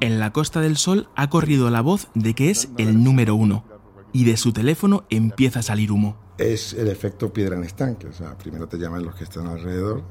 En 0.00 0.18
la 0.18 0.32
Costa 0.32 0.60
del 0.60 0.76
Sol 0.76 1.08
ha 1.14 1.28
corrido 1.28 1.70
la 1.70 1.82
voz 1.82 2.08
de 2.14 2.34
que 2.34 2.50
es 2.50 2.68
el 2.78 3.04
número 3.04 3.36
uno, 3.36 3.64
y 4.12 4.24
de 4.24 4.36
su 4.36 4.52
teléfono 4.52 5.04
empieza 5.10 5.60
a 5.60 5.62
salir 5.62 5.92
humo. 5.92 6.16
Es 6.38 6.72
el 6.72 6.88
efecto 6.88 7.32
piedra 7.32 7.56
en 7.56 7.64
estanque, 7.64 8.06
o 8.06 8.12
sea, 8.12 8.36
primero 8.38 8.68
te 8.68 8.78
llaman 8.78 9.04
los 9.04 9.14
que 9.14 9.24
están 9.24 9.46
alrededor, 9.48 10.02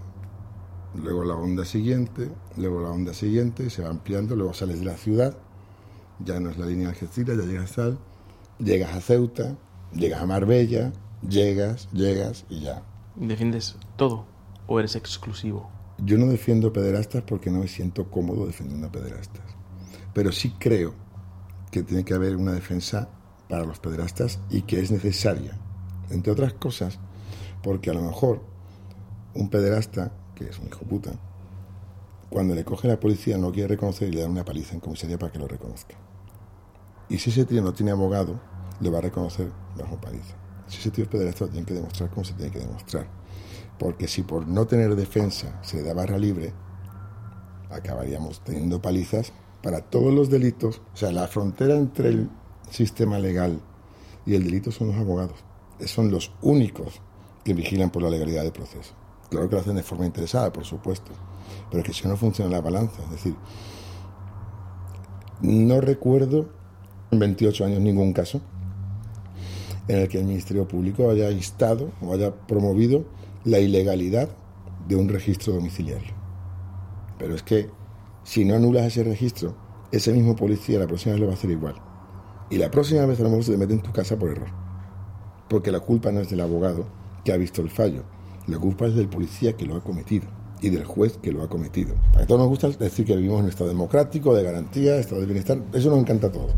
luego 0.96 1.24
la 1.24 1.36
onda 1.36 1.66
siguiente, 1.66 2.30
luego 2.58 2.82
la 2.82 2.90
onda 2.90 3.14
siguiente, 3.14 3.70
se 3.70 3.84
va 3.84 3.90
ampliando, 3.90 4.36
luego 4.36 4.54
sales 4.54 4.80
de 4.80 4.86
la 4.86 4.98
ciudad, 4.98 5.38
ya 6.20 6.40
no 6.40 6.50
es 6.50 6.58
la 6.58 6.66
línea 6.66 6.88
de 6.88 6.94
Algeciras, 6.94 7.38
ya 7.38 7.44
llegas 7.44 7.72
a 7.72 7.74
Sal, 7.74 8.00
llegas 8.60 8.96
a 8.96 9.02
Ceuta, 9.02 9.58
llegas 9.94 10.22
a 10.22 10.26
Marbella, 10.26 10.92
llegas, 11.28 11.90
llegas 11.92 12.46
y 12.50 12.62
ya. 12.62 12.84
¿Defiendes 13.16 13.78
todo 13.96 14.26
o 14.68 14.80
eres 14.80 14.96
exclusivo? 14.96 15.70
Yo 16.00 16.18
no 16.18 16.28
defiendo 16.28 16.74
pederastas 16.74 17.24
porque 17.24 17.50
no 17.50 17.60
me 17.60 17.68
siento 17.68 18.10
cómodo 18.10 18.46
defendiendo 18.46 18.88
a 18.88 18.92
pederastas, 18.92 19.46
pero 20.14 20.32
sí 20.32 20.54
creo 20.60 20.94
que 21.72 21.84
tiene 21.84 22.04
que 22.04 22.14
haber 22.14 22.36
una 22.36 22.54
defensa 22.54 23.10
para 23.50 23.66
los 23.66 23.80
pederastas 23.80 24.40
y 24.50 24.64
que 24.64 24.80
es 24.80 24.92
necesaria, 24.92 25.58
entre 26.10 26.32
otras 26.32 26.54
cosas, 26.54 27.00
porque 27.64 27.90
a 27.90 27.94
lo 27.94 28.02
mejor 28.02 28.42
un 29.34 29.50
pederasta, 29.50 30.12
que 30.36 30.46
es 30.46 30.60
un 30.60 30.68
hijo 30.68 30.86
puta, 30.86 31.12
cuando 32.30 32.56
le 32.56 32.66
coge 32.66 32.88
la 32.88 33.00
policía 33.00 33.38
no 33.38 33.52
quiere 33.52 33.70
reconocer 33.70 34.10
y 34.10 34.12
le 34.12 34.22
da 34.22 34.28
una 34.28 34.44
paliza 34.44 34.74
en 34.74 34.82
comisaría 34.82 35.18
para 35.18 35.32
que 35.32 35.40
lo 35.40 35.48
reconozca. 35.48 35.96
Y 37.10 37.20
si 37.20 37.30
ese 37.30 37.46
tío 37.46 37.62
no 37.62 37.74
tiene 37.74 37.92
abogado, 37.92 38.40
lo 38.82 38.92
va 38.92 38.98
a 38.98 39.02
reconocer 39.02 39.50
bajo 39.78 40.00
paliza. 40.00 40.36
Si 40.68 40.80
ese 40.80 40.92
tío 40.92 41.06
es 41.06 41.10
pederasta, 41.10 41.46
lo 41.46 41.52
tiene 41.52 41.66
que 41.66 41.74
demostrar 41.74 42.10
como 42.10 42.26
se 42.26 42.34
tiene 42.34 42.52
que 42.52 42.60
demostrar. 42.60 43.08
Porque 43.80 44.08
si 44.08 44.24
por 44.24 44.48
no 44.48 44.68
tener 44.68 44.96
defensa 44.96 45.60
se 45.64 45.78
le 45.78 45.84
da 45.84 45.94
barra 45.94 46.18
libre, 46.18 46.54
acabaríamos 47.70 48.42
teniendo 48.44 48.82
palizas 48.82 49.32
para 49.64 49.82
todos 49.82 50.14
los 50.14 50.30
delitos. 50.30 50.82
O 50.94 50.98
sea, 50.98 51.12
la 51.12 51.28
frontera 51.28 51.76
entre 51.76 52.10
el 52.10 52.30
sistema 52.70 53.20
legal 53.20 53.60
y 54.26 54.36
el 54.36 54.44
delito 54.44 54.72
son 54.72 54.88
los 54.88 54.98
abogados. 54.98 55.38
Son 55.86 56.12
los 56.12 56.32
únicos 56.42 57.02
que 57.44 57.54
vigilan 57.54 57.90
por 57.90 58.04
la 58.04 58.10
legalidad 58.10 58.44
del 58.44 58.52
proceso. 58.52 58.94
Claro 59.30 59.50
que 59.50 59.56
lo 59.56 59.62
hacen 59.62 59.76
de 59.76 59.84
forma 59.84 60.06
interesada, 60.06 60.52
por 60.52 60.66
supuesto, 60.66 61.12
pero 61.70 61.82
es 61.82 61.88
que 61.88 61.94
si 61.94 62.08
no 62.08 62.18
funciona 62.18 62.52
la 62.52 62.62
balanza, 62.62 63.04
es 63.04 63.12
decir, 63.12 63.36
no 65.42 65.82
recuerdo 65.82 66.50
en 67.12 67.20
28 67.20 67.66
años 67.66 67.80
ningún 67.80 68.14
caso 68.14 68.42
en 69.88 70.00
el 70.00 70.08
que 70.08 70.20
el 70.20 70.26
Ministerio 70.26 70.68
Público 70.68 71.10
haya 71.10 71.32
instado 71.32 71.92
o 72.02 72.14
haya 72.14 72.34
promovido 72.48 73.06
la 73.46 73.60
ilegalidad 73.60 74.30
de 74.88 74.96
un 74.96 75.08
registro 75.08 75.54
domiciliario. 75.54 76.14
Pero 77.18 77.36
es 77.36 77.44
que 77.44 77.70
si 78.24 78.44
no 78.44 78.56
anulas 78.56 78.86
ese 78.86 79.04
registro, 79.04 79.56
ese 79.92 80.12
mismo 80.12 80.36
policía 80.36 80.80
la 80.80 80.88
próxima 80.88 81.14
vez 81.14 81.22
lo 81.22 81.28
va 81.28 81.34
a 81.34 81.36
hacer 81.36 81.52
igual. 81.52 81.76
Y 82.50 82.58
la 82.58 82.72
próxima 82.72 83.06
vez 83.06 83.20
a 83.20 83.24
lo 83.24 83.30
mejor 83.30 83.44
se 83.44 83.52
te 83.52 83.58
mete 83.58 83.74
en 83.74 83.82
tu 83.82 83.92
casa 83.92 84.18
por 84.18 84.30
error. 84.30 84.48
Porque 85.50 85.72
la 85.72 85.80
culpa 85.80 86.12
no 86.12 86.22
es 86.22 86.30
del 86.30 86.42
abogado 86.42 86.86
que 87.24 87.34
ha 87.34 87.38
visto 87.38 87.62
el 87.62 87.70
fallo. 87.70 88.04
La 88.48 88.58
culpa 88.58 88.88
es 88.88 88.96
del 88.96 89.10
policía 89.10 89.54
que 89.54 89.66
lo 89.66 89.76
ha 89.76 89.84
cometido 89.84 90.28
y 90.62 90.70
del 90.70 90.86
juez 90.86 91.18
que 91.18 91.32
lo 91.32 91.44
ha 91.44 91.50
cometido. 91.50 91.96
A 92.16 92.26
todos 92.26 92.40
nos 92.40 92.50
gusta 92.50 92.70
decir 92.70 93.06
que 93.06 93.16
vivimos 93.16 93.40
en 93.40 93.46
un 93.46 93.50
Estado 93.50 93.70
democrático, 93.70 94.34
de 94.34 94.44
garantía, 94.44 94.96
Estado 94.96 95.22
de 95.22 95.28
bienestar. 95.28 95.60
Eso 95.74 95.90
nos 95.90 96.00
encanta 96.00 96.28
a 96.28 96.32
todos. 96.32 96.56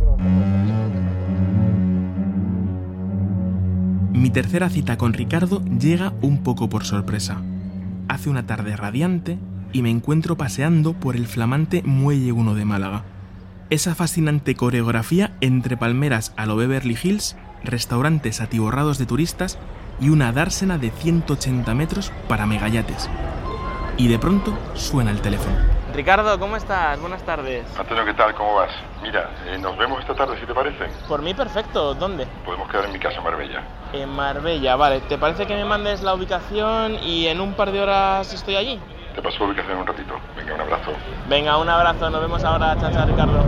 Mi 4.13 4.29
tercera 4.29 4.69
cita 4.69 4.97
con 4.97 5.13
Ricardo 5.13 5.63
llega 5.65 6.13
un 6.21 6.43
poco 6.43 6.69
por 6.69 6.85
sorpresa. 6.85 7.41
Hace 8.07 8.29
una 8.29 8.45
tarde 8.45 8.75
radiante 8.75 9.39
y 9.71 9.81
me 9.81 9.89
encuentro 9.89 10.37
paseando 10.37 10.93
por 10.93 11.15
el 11.15 11.25
flamante 11.25 11.81
Muelle 11.83 12.31
1 12.31 12.53
de 12.53 12.65
Málaga. 12.65 13.05
Esa 13.71 13.93
fascinante 13.93 14.55
coreografía 14.55 15.29
entre 15.41 15.77
palmeras 15.77 16.33
a 16.37 16.47
lo 16.47 16.55
Beverly 16.55 16.97
Hills, 17.03 17.37
restaurantes 17.63 18.41
atiborrados 18.41 18.97
de 18.97 19.05
turistas 19.05 19.59
y 20.01 20.09
una 20.09 20.31
dársena 20.31 20.79
de 20.79 20.89
180 20.89 21.75
metros 21.75 22.11
para 22.27 22.47
megayates. 22.47 23.07
Y 23.95 24.07
de 24.07 24.17
pronto 24.17 24.57
suena 24.73 25.11
el 25.11 25.21
teléfono. 25.21 25.55
Ricardo, 25.93 26.39
¿cómo 26.39 26.57
estás? 26.57 26.99
Buenas 26.99 27.21
tardes. 27.23 27.63
Antonio, 27.77 28.05
¿qué 28.05 28.15
tal? 28.15 28.33
¿Cómo 28.33 28.55
vas? 28.55 28.71
Mira, 29.03 29.29
eh, 29.45 29.59
nos 29.59 29.77
vemos 29.77 29.99
esta 29.99 30.15
tarde, 30.15 30.39
si 30.39 30.47
te 30.47 30.53
parece. 30.55 30.87
Por 31.07 31.21
mí 31.21 31.35
perfecto, 31.35 31.93
¿dónde? 31.93 32.25
Podemos 32.43 32.67
quedar 32.71 32.85
en 32.85 32.93
mi 32.93 32.99
casa 32.99 33.17
en 33.19 33.23
Marbella. 33.23 33.63
En 33.93 34.09
Marbella, 34.09 34.77
vale. 34.77 35.01
¿Te 35.01 35.19
parece 35.19 35.45
que 35.45 35.53
me 35.53 35.65
mandes 35.65 36.01
la 36.01 36.15
ubicación 36.15 36.95
y 37.03 37.27
en 37.27 37.39
un 37.39 37.53
par 37.53 37.71
de 37.71 37.81
horas 37.81 38.33
estoy 38.33 38.55
allí? 38.55 38.79
Te 39.19 39.23
paso 39.23 39.39
la 39.39 39.47
ubicación 39.47 39.73
en 39.73 39.79
un 39.79 39.87
ratito. 39.87 40.13
Venga, 40.37 40.55
un 40.55 40.61
abrazo. 40.61 40.91
Venga, 41.29 41.57
un 41.57 41.67
abrazo, 41.67 42.09
nos 42.09 42.21
vemos 42.21 42.41
ahora, 42.45 42.77
chao, 42.79 42.89
chao, 42.89 43.05
Ricardo. 43.05 43.43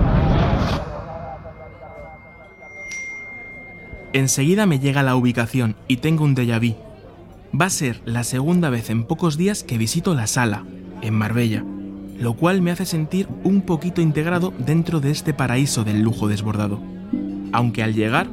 Enseguida 4.12 4.66
me 4.66 4.80
llega 4.80 5.02
la 5.02 5.16
ubicación 5.16 5.78
y 5.88 5.98
tengo 5.98 6.26
un 6.26 6.36
déjà 6.36 6.60
vu. 6.60 6.76
Va 7.58 7.68
a 7.68 7.70
ser 7.70 8.02
la 8.04 8.26
segunda 8.26 8.70
vez 8.70 8.90
en 8.90 9.06
pocos 9.06 9.38
días 9.38 9.64
que 9.64 9.78
visito 9.78 10.14
la 10.14 10.28
sala, 10.28 10.66
en 11.02 11.14
Marbella, 11.14 11.64
lo 12.20 12.34
cual 12.34 12.62
me 12.62 12.72
hace 12.72 12.86
sentir 12.86 13.30
un 13.46 13.62
poquito 13.62 14.02
integrado 14.02 14.52
dentro 14.58 15.00
de 15.00 15.12
este 15.12 15.34
paraíso 15.34 15.86
del 15.86 16.02
lujo 16.02 16.28
desbordado. 16.28 16.82
Aunque 17.54 17.82
al 17.82 17.94
llegar, 17.94 18.28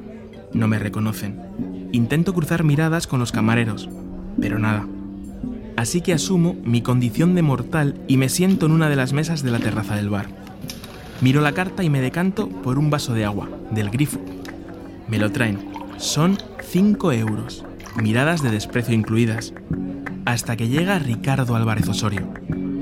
no 0.53 0.67
me 0.67 0.81
reconocen. 0.81 1.89
Intento 1.93 2.35
cruzar 2.35 2.65
miradas 2.65 3.07
con 3.07 3.21
los 3.21 3.31
camareros, 3.31 3.89
pero 4.41 4.59
nada. 4.59 4.89
Así 5.79 6.01
que 6.01 6.13
asumo 6.13 6.57
mi 6.65 6.83
condición 6.83 7.37
de 7.37 7.43
mortal 7.43 7.95
y 8.09 8.17
me 8.17 8.29
siento 8.29 8.67
en 8.67 8.73
una 8.73 8.89
de 8.89 8.97
las 8.97 9.13
mesas 9.13 9.45
de 9.45 9.53
la 9.53 9.61
terraza 9.61 9.95
del 9.95 10.11
bar. 10.11 10.27
Miro 11.21 11.41
la 11.41 11.53
carta 11.53 11.85
y 11.85 11.89
me 11.89 12.01
decanto 12.01 12.49
por 12.49 12.81
un 12.81 12.91
vaso 12.91 13.15
de 13.15 13.25
agua, 13.25 13.49
del 13.71 13.89
grifo. 13.89 14.19
Me 15.07 15.19
lo 15.19 15.31
traen. 15.31 15.61
Son 15.97 16.37
5 16.65 17.13
euros, 17.13 17.65
miradas 17.95 18.43
de 18.43 18.51
desprecio 18.51 18.93
incluidas. 18.93 19.55
Hasta 20.25 20.57
que 20.57 20.67
llega 20.67 20.99
Ricardo 20.99 21.55
Álvarez 21.55 21.89
Osorio. 21.89 22.27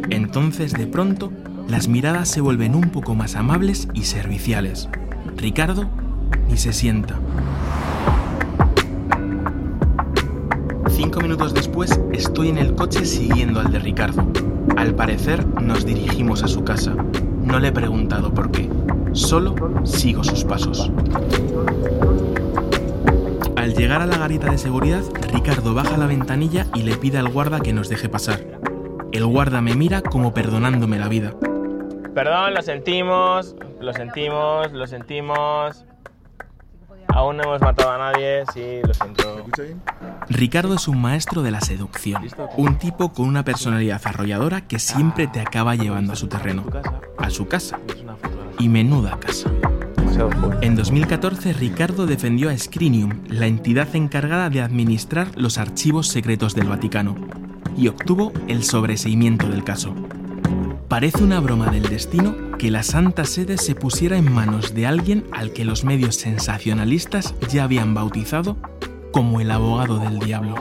Entonces, 0.09 0.73
de 0.73 0.87
pronto, 0.87 1.31
las 1.69 1.89
miradas 1.89 2.31
se 2.31 2.41
vuelven 2.41 2.75
un 2.75 2.89
poco 2.89 3.15
más 3.15 3.37
amables 3.37 3.89
y 3.93 4.05
serviciales. 4.05 4.89
Ricardo 5.37 5.91
ni 6.49 6.57
se 6.57 6.73
sienta. 6.73 7.21
Minutos 11.27 11.55
después 11.55 12.01
estoy 12.13 12.51
en 12.51 12.59
el 12.59 12.77
coche 12.77 13.05
siguiendo 13.05 13.59
al 13.59 13.73
de 13.73 13.81
Ricardo. 13.81 14.31
Al 14.77 14.95
parecer 14.95 15.45
nos 15.61 15.85
dirigimos 15.85 16.45
a 16.45 16.47
su 16.47 16.63
casa. 16.63 16.95
No 17.43 17.59
le 17.59 17.69
he 17.69 17.73
preguntado 17.73 18.33
por 18.33 18.53
qué. 18.53 18.71
Solo 19.11 19.57
sigo 19.85 20.23
sus 20.23 20.45
pasos. 20.45 20.89
Al 23.57 23.75
llegar 23.75 24.03
a 24.03 24.07
la 24.07 24.19
garita 24.19 24.53
de 24.53 24.57
seguridad, 24.57 25.03
Ricardo 25.33 25.75
baja 25.75 25.97
la 25.97 26.07
ventanilla 26.07 26.69
y 26.77 26.83
le 26.83 26.95
pide 26.97 27.19
al 27.19 27.29
guarda 27.29 27.59
que 27.59 27.73
nos 27.73 27.89
deje 27.89 28.09
pasar. 28.09 28.39
El 29.11 29.27
guarda 29.27 29.61
me 29.61 29.75
mira 29.75 30.03
como 30.03 30.33
perdonándome 30.33 30.97
la 30.97 31.09
vida. 31.09 31.35
Perdón, 32.15 32.55
lo 32.55 32.63
sentimos, 32.63 33.57
lo 33.81 33.93
sentimos, 33.93 34.71
lo 34.71 34.87
sentimos. 34.87 35.85
Aún 37.17 37.39
no 37.39 37.45
hemos 37.45 37.63
matado 37.63 37.93
a 37.93 37.97
nadie, 37.97 38.45
sí, 38.53 38.81
lo 38.87 38.93
siento. 38.93 39.47
Ricardo 40.29 40.75
es 40.75 40.87
un 40.87 41.01
maestro 41.01 41.43
de 41.43 41.51
la 41.51 41.63
seducción, 41.63 42.29
un 42.59 42.77
tipo 42.77 43.15
con 43.15 43.27
una 43.27 43.43
personalidad 43.43 44.03
arrolladora 44.05 44.69
que 44.69 44.79
siempre 44.79 45.27
te 45.27 45.41
acaba 45.41 45.77
llevando 45.77 46.13
a 46.13 46.17
su 46.17 46.29
terreno, 46.29 46.65
a 47.17 47.31
su 47.31 47.49
casa. 47.49 47.79
Y 48.59 48.69
menuda 48.69 49.19
casa. 49.19 49.51
En 50.61 50.77
2014, 50.77 51.55
Ricardo 51.55 52.05
defendió 52.05 52.51
a 52.51 52.59
Scrinium, 52.59 53.25
la 53.29 53.47
entidad 53.47 53.97
encargada 53.97 54.51
de 54.51 54.61
administrar 54.61 55.29
los 55.37 55.57
archivos 55.57 56.09
secretos 56.09 56.55
del 56.55 56.69
Vaticano, 56.69 57.17
y 57.79 57.89
obtuvo 57.89 58.31
el 58.47 58.63
sobreseimiento 58.63 59.49
del 59.49 59.65
caso. 59.65 59.95
Parece 60.89 61.25
una 61.25 61.41
broma 61.41 61.71
del 61.71 61.85
destino 61.85 62.46
que 62.59 62.71
la 62.71 62.83
Santa 62.83 63.25
Sede 63.25 63.59
se 63.59 63.75
pusiera 63.75 64.17
en 64.17 64.33
manos 64.33 64.75
de 64.75 64.87
alguien 64.87 65.27
al 65.33 65.53
que 65.53 65.65
los 65.65 65.85
medios 65.85 66.17
sensacionalistas 66.17 67.35
ya 67.53 67.65
habían 67.65 67.93
bautizado 67.93 68.57
como 69.13 69.41
el 69.41 69.51
abogado 69.51 69.99
del 69.99 70.19
diablo. 70.19 70.55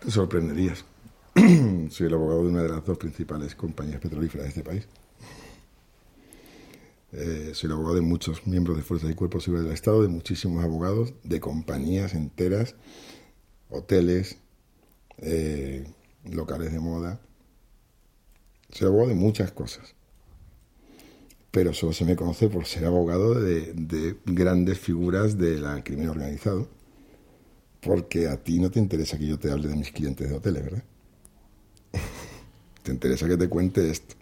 Te 0.00 0.10
sorprenderías. 0.10 0.84
Soy 1.90 2.06
el 2.06 2.14
abogado 2.14 2.44
de 2.44 2.50
una 2.50 2.62
de 2.62 2.68
las 2.68 2.84
dos 2.84 2.98
principales 2.98 3.54
compañías 3.56 4.00
petrolíferas 4.00 4.44
de 4.44 4.48
este 4.48 4.62
país. 4.62 4.86
Eh, 7.12 7.52
soy 7.54 7.68
el 7.68 7.72
abogado 7.72 7.94
de 7.94 8.02
muchos 8.02 8.46
miembros 8.46 8.76
de 8.76 8.82
fuerzas 8.82 9.10
y 9.10 9.14
cuerpos 9.14 9.44
civiles 9.44 9.64
del 9.64 9.72
Estado, 9.72 10.02
de 10.02 10.08
muchísimos 10.08 10.62
abogados, 10.62 11.14
de 11.22 11.40
compañías 11.40 12.12
enteras, 12.14 12.74
hoteles, 13.70 14.38
eh, 15.18 15.86
locales 16.24 16.72
de 16.72 16.80
moda. 16.80 17.20
Soy 18.70 18.88
abogado 18.88 19.08
de 19.10 19.14
muchas 19.14 19.52
cosas. 19.52 19.94
Pero 21.50 21.72
solo 21.72 21.92
se 21.92 22.04
me 22.04 22.16
conoce 22.16 22.48
por 22.48 22.66
ser 22.66 22.84
abogado 22.84 23.34
de, 23.34 23.72
de 23.72 24.16
grandes 24.26 24.78
figuras 24.78 25.38
del 25.38 25.64
crimen 25.84 26.08
organizado. 26.08 26.68
Porque 27.80 28.28
a 28.28 28.42
ti 28.42 28.58
no 28.58 28.70
te 28.70 28.78
interesa 28.78 29.18
que 29.18 29.26
yo 29.26 29.38
te 29.38 29.50
hable 29.50 29.68
de 29.68 29.76
mis 29.76 29.92
clientes 29.92 30.28
de 30.28 30.36
hoteles, 30.36 30.64
¿verdad? 30.64 30.84
te 32.82 32.92
interesa 32.92 33.28
que 33.28 33.36
te 33.36 33.48
cuente 33.48 33.90
esto. 33.90 34.16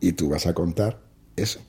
Y 0.00 0.12
tú 0.12 0.30
vas 0.30 0.46
a 0.46 0.54
contar 0.54 1.00
eso. 1.36 1.60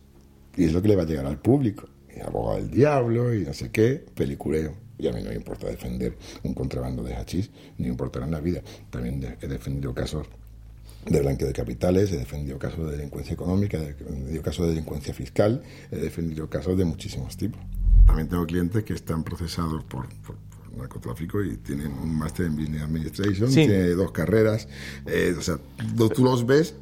Y 0.55 0.65
es 0.65 0.73
lo 0.73 0.81
que 0.81 0.87
le 0.87 0.95
va 0.95 1.03
a 1.03 1.05
llegar 1.05 1.25
al 1.25 1.39
público. 1.39 1.87
Y 2.15 2.21
abogado 2.21 2.57
del 2.57 2.71
diablo 2.71 3.33
y 3.35 3.43
no 3.43 3.53
sé 3.53 3.71
qué, 3.71 4.03
peliculeo. 4.15 4.73
Y 4.97 5.07
a 5.07 5.13
mí 5.13 5.21
no 5.21 5.29
me 5.29 5.35
importa 5.35 5.67
defender 5.67 6.17
un 6.43 6.53
contrabando 6.53 7.03
de 7.03 7.15
hachís, 7.15 7.49
ni 7.77 7.85
me 7.85 7.91
importará 7.91 8.25
en 8.25 8.31
la 8.31 8.39
vida. 8.39 8.61
También 8.89 9.37
he 9.41 9.47
defendido 9.47 9.93
casos 9.93 10.27
de 11.05 11.19
blanqueo 11.19 11.47
de 11.47 11.53
capitales, 11.53 12.11
he 12.11 12.17
defendido 12.17 12.59
casos 12.59 12.85
de 12.89 12.97
delincuencia 12.97 13.33
económica, 13.33 13.77
he 13.77 13.93
defendido 13.93 14.41
casos 14.41 14.65
de 14.65 14.73
delincuencia 14.73 15.13
fiscal, 15.13 15.63
he 15.91 15.97
defendido 15.97 16.49
casos 16.49 16.77
de 16.77 16.85
muchísimos 16.85 17.37
tipos. 17.37 17.61
También 18.05 18.27
tengo 18.27 18.45
clientes 18.45 18.83
que 18.83 18.93
están 18.93 19.23
procesados 19.23 19.83
por, 19.83 20.07
narcotráfico 20.77 21.43
y 21.43 21.57
tienen 21.57 21.91
un 21.91 22.17
máster 22.17 22.45
en 22.45 22.55
Business 22.55 22.83
Administration, 22.83 23.49
tienen 23.49 23.97
dos 23.97 24.11
carreras, 24.11 24.67
eh, 25.05 25.35
o 25.37 25.41
sea, 25.41 25.57
tú 26.15 26.23
los 26.23 26.45
ves 26.45 26.75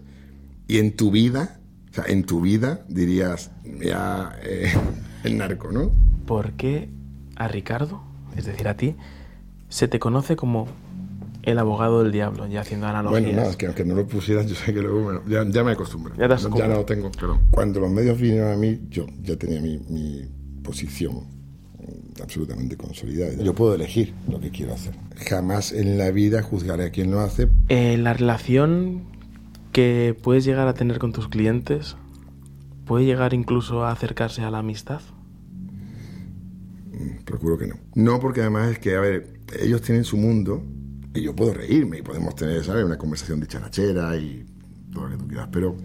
y 0.68 0.78
en 0.78 0.96
tu 0.96 1.10
vida, 1.10 1.60
o 1.90 1.94
sea, 1.94 2.04
en 2.08 2.24
tu 2.24 2.42
vida 2.42 2.86
dirías, 2.88 3.52
ya, 3.82 4.38
eh, 4.44 4.72
el 5.24 5.38
narco, 5.38 5.72
¿no? 5.72 5.92
¿Por 6.28 6.54
qué 6.54 6.90
a 7.36 7.48
Ricardo, 7.48 8.04
es 8.36 8.46
decir, 8.46 8.68
a 8.68 8.78
ti, 8.78 8.96
se 9.70 9.88
te 9.88 9.98
conoce 9.98 10.36
como 10.36 10.68
el 11.44 11.58
abogado 11.58 12.04
del 12.04 12.12
diablo, 12.12 12.48
ya 12.48 12.62
haciendo 12.62 12.88
analogías. 12.88 13.24
Bueno, 13.24 13.42
no, 13.42 13.50
es 13.50 13.56
que 13.56 13.66
aunque 13.68 13.86
no 13.86 13.96
lo 13.96 14.06
pusieras, 14.08 14.46
yo 14.50 14.56
sé 14.56 14.74
que 14.74 14.82
luego 14.82 15.04
bueno, 15.04 15.22
ya, 15.28 15.46
ya, 15.48 15.64
me 15.64 15.72
acostumbro. 15.72 16.16
Ya, 16.16 16.28
ya, 16.28 16.68
no 16.68 16.76
lo 16.76 16.86
tengo, 16.86 17.12
pero 17.20 17.40
cuando 17.52 17.80
los 17.80 17.92
medios 17.92 18.20
vinieron 18.20 18.52
a 18.52 18.56
mí, 18.56 18.80
yo 18.90 19.06
ya 19.22 19.36
tenía 19.38 19.62
mi, 19.62 19.78
mi 19.90 20.26
posición 20.64 21.16
mm, 21.16 22.22
absolutamente 22.22 22.78
consolidada. 22.78 23.34
Yo 23.42 23.54
puedo 23.54 23.76
elegir 23.76 24.14
lo 24.30 24.40
que 24.40 24.50
quiero 24.50 24.74
hacer. 24.74 24.94
Jamás 25.28 25.72
en 25.72 25.98
la 25.98 26.12
vida 26.12 26.42
juzgaré 26.42 26.86
a 26.86 26.92
quien 26.92 27.12
lo 27.12 27.20
hace. 27.20 27.50
Eh, 27.70 27.98
la 27.98 28.14
relación 28.14 29.04
que 29.72 30.18
puedes 30.22 30.46
llegar 30.46 30.68
a 30.68 30.74
tener 30.74 31.00
con 31.00 31.14
tus 31.14 31.28
clientes 31.28 31.96
puede 32.86 33.06
llegar 33.06 33.34
incluso 33.34 33.86
a 33.86 33.92
acercarse 33.92 34.42
a 34.42 34.52
la 34.52 34.60
amistad. 34.60 35.02
Mm, 36.92 37.24
procuro 37.24 37.58
que 37.58 37.68
no. 37.68 37.76
No, 37.96 38.20
porque 38.20 38.42
además 38.42 38.72
es 38.72 38.80
que, 38.80 38.96
a 38.96 39.00
ver, 39.00 39.40
ellos 39.60 39.82
tienen 39.82 40.04
su 40.04 40.18
mundo 40.18 40.64
y 41.14 41.22
yo 41.22 41.36
puedo 41.36 41.54
reírme 41.54 42.00
y 42.00 42.02
podemos 42.02 42.36
tener, 42.36 42.64
¿sabes? 42.64 42.86
Una 42.86 42.98
conversación 42.98 43.40
de 43.40 43.48
charachera 43.48 44.16
y 44.18 44.46
todo 44.94 45.06
lo 45.06 45.12
que 45.12 45.18
tú 45.18 45.28
quieras, 45.28 45.50
pero 45.52 45.76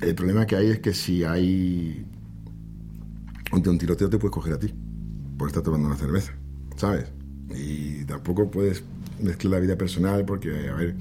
el 0.00 0.14
problema 0.14 0.46
que 0.46 0.56
hay 0.56 0.70
es 0.70 0.78
que 0.80 0.94
si 0.94 1.24
hay 1.24 2.06
ante 3.50 3.70
un 3.70 3.78
tiroteo 3.78 4.08
te 4.08 4.18
puedes 4.18 4.34
coger 4.34 4.54
a 4.54 4.58
ti 4.58 4.72
por 5.36 5.48
estar 5.48 5.62
tomando 5.62 5.86
una 5.86 5.96
cerveza, 5.96 6.32
¿sabes? 6.76 7.06
Y 7.54 8.04
tampoco 8.04 8.50
puedes 8.50 8.82
mezclar 9.22 9.54
la 9.54 9.60
vida 9.60 9.78
personal 9.78 10.24
porque, 10.24 10.68
a 10.68 10.74
ver, 10.74 10.96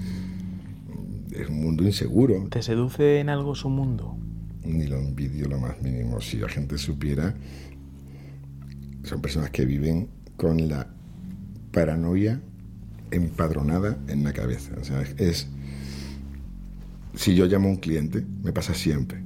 es 1.32 1.50
un 1.50 1.62
mundo 1.62 1.84
inseguro. 1.84 2.48
¿Te 2.50 2.62
seduce 2.62 3.20
en 3.20 3.30
algo 3.30 3.56
su 3.56 3.70
mundo? 3.70 4.18
Ni 4.64 4.88
lo 4.88 4.98
envidio 4.98 5.48
lo 5.48 5.60
más 5.60 5.82
mínimo. 5.82 6.22
Si 6.22 6.38
la 6.38 6.50
gente 6.50 6.78
supiera, 6.78 7.36
son 9.04 9.22
personas 9.22 9.50
que 9.50 9.66
viven 9.66 10.10
con 10.36 10.68
la 10.70 10.88
paranoia 11.72 12.42
empadronada 13.12 13.98
en 14.08 14.24
la 14.24 14.34
cabeza. 14.34 14.72
O 14.80 14.84
sea, 14.84 15.04
es. 15.18 15.48
Si 17.16 17.36
yo 17.36 17.46
llamo 17.46 17.70
a 17.70 17.72
un 17.72 17.78
cliente, 17.78 18.24
me 18.44 18.52
pasa 18.52 18.74
siempre. 18.74 19.20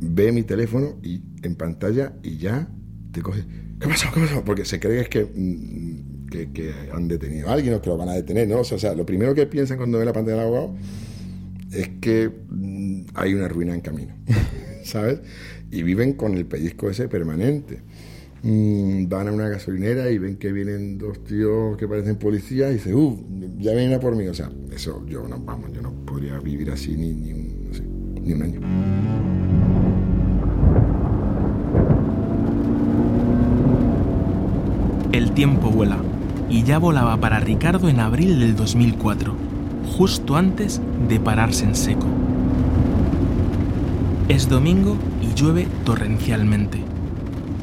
Ve 0.00 0.32
mi 0.32 0.42
teléfono 0.42 0.98
y 1.02 1.22
en 1.42 1.54
pantalla 1.54 2.14
y 2.22 2.38
ya 2.38 2.68
te 3.12 3.22
coge. 3.22 3.44
¿Qué 3.80 3.86
pasó? 3.86 4.08
¿Qué 4.12 4.20
pasó? 4.20 4.44
Porque 4.44 4.64
se 4.64 4.80
cree 4.80 5.06
que, 5.08 5.24
mm, 5.24 6.26
que, 6.28 6.50
que, 6.52 6.72
han 6.92 7.06
detenido 7.06 7.48
a 7.48 7.52
alguien 7.52 7.74
o 7.74 7.82
que 7.82 7.90
lo 7.90 7.96
van 7.96 8.08
a 8.08 8.14
detener, 8.14 8.48
¿no? 8.48 8.60
O 8.60 8.64
sea, 8.64 8.94
lo 8.94 9.06
primero 9.06 9.34
que 9.34 9.46
piensan 9.46 9.76
cuando 9.76 9.98
ven 9.98 10.06
la 10.06 10.12
pantalla 10.12 10.38
del 10.38 10.46
abogado 10.46 10.74
es 11.72 11.88
que 12.00 12.30
mm, 12.50 13.02
hay 13.14 13.34
una 13.34 13.48
ruina 13.48 13.74
en 13.74 13.80
camino, 13.80 14.14
¿sabes? 14.84 15.20
Y 15.70 15.82
viven 15.82 16.14
con 16.14 16.36
el 16.36 16.46
pellizco 16.46 16.90
ese 16.90 17.08
permanente. 17.08 17.82
Mm, 18.42 19.08
van 19.08 19.28
a 19.28 19.32
una 19.32 19.48
gasolinera 19.48 20.10
y 20.10 20.18
ven 20.18 20.36
que 20.36 20.52
vienen 20.52 20.96
dos 20.96 21.24
tíos 21.24 21.76
que 21.76 21.88
parecen 21.88 22.16
policías 22.16 22.70
y 22.70 22.74
dicen, 22.74 22.94
uff, 22.94 23.18
ya 23.58 23.72
vienen 23.72 23.94
a 23.94 24.00
por 24.00 24.14
mí. 24.14 24.26
O 24.28 24.34
sea, 24.34 24.50
eso 24.72 25.04
yo 25.06 25.26
no, 25.26 25.38
vamos, 25.40 25.72
yo 25.72 25.82
no 25.82 25.92
podría 26.04 26.38
vivir 26.38 26.70
así 26.70 26.96
ni, 26.96 27.32
un, 27.32 27.70
ni 28.22 28.32
un 28.32 28.42
año. 28.42 28.60
El 35.12 35.32
tiempo 35.32 35.70
vuela 35.70 35.98
y 36.48 36.62
ya 36.62 36.78
volaba 36.78 37.16
para 37.16 37.40
Ricardo 37.40 37.88
en 37.88 37.98
abril 37.98 38.38
del 38.38 38.54
2004, 38.54 39.34
justo 39.96 40.36
antes 40.36 40.80
de 41.08 41.18
pararse 41.18 41.64
en 41.64 41.74
seco. 41.74 42.06
Es 44.28 44.48
domingo 44.48 44.96
y 45.22 45.34
llueve 45.34 45.66
torrencialmente. 45.84 46.78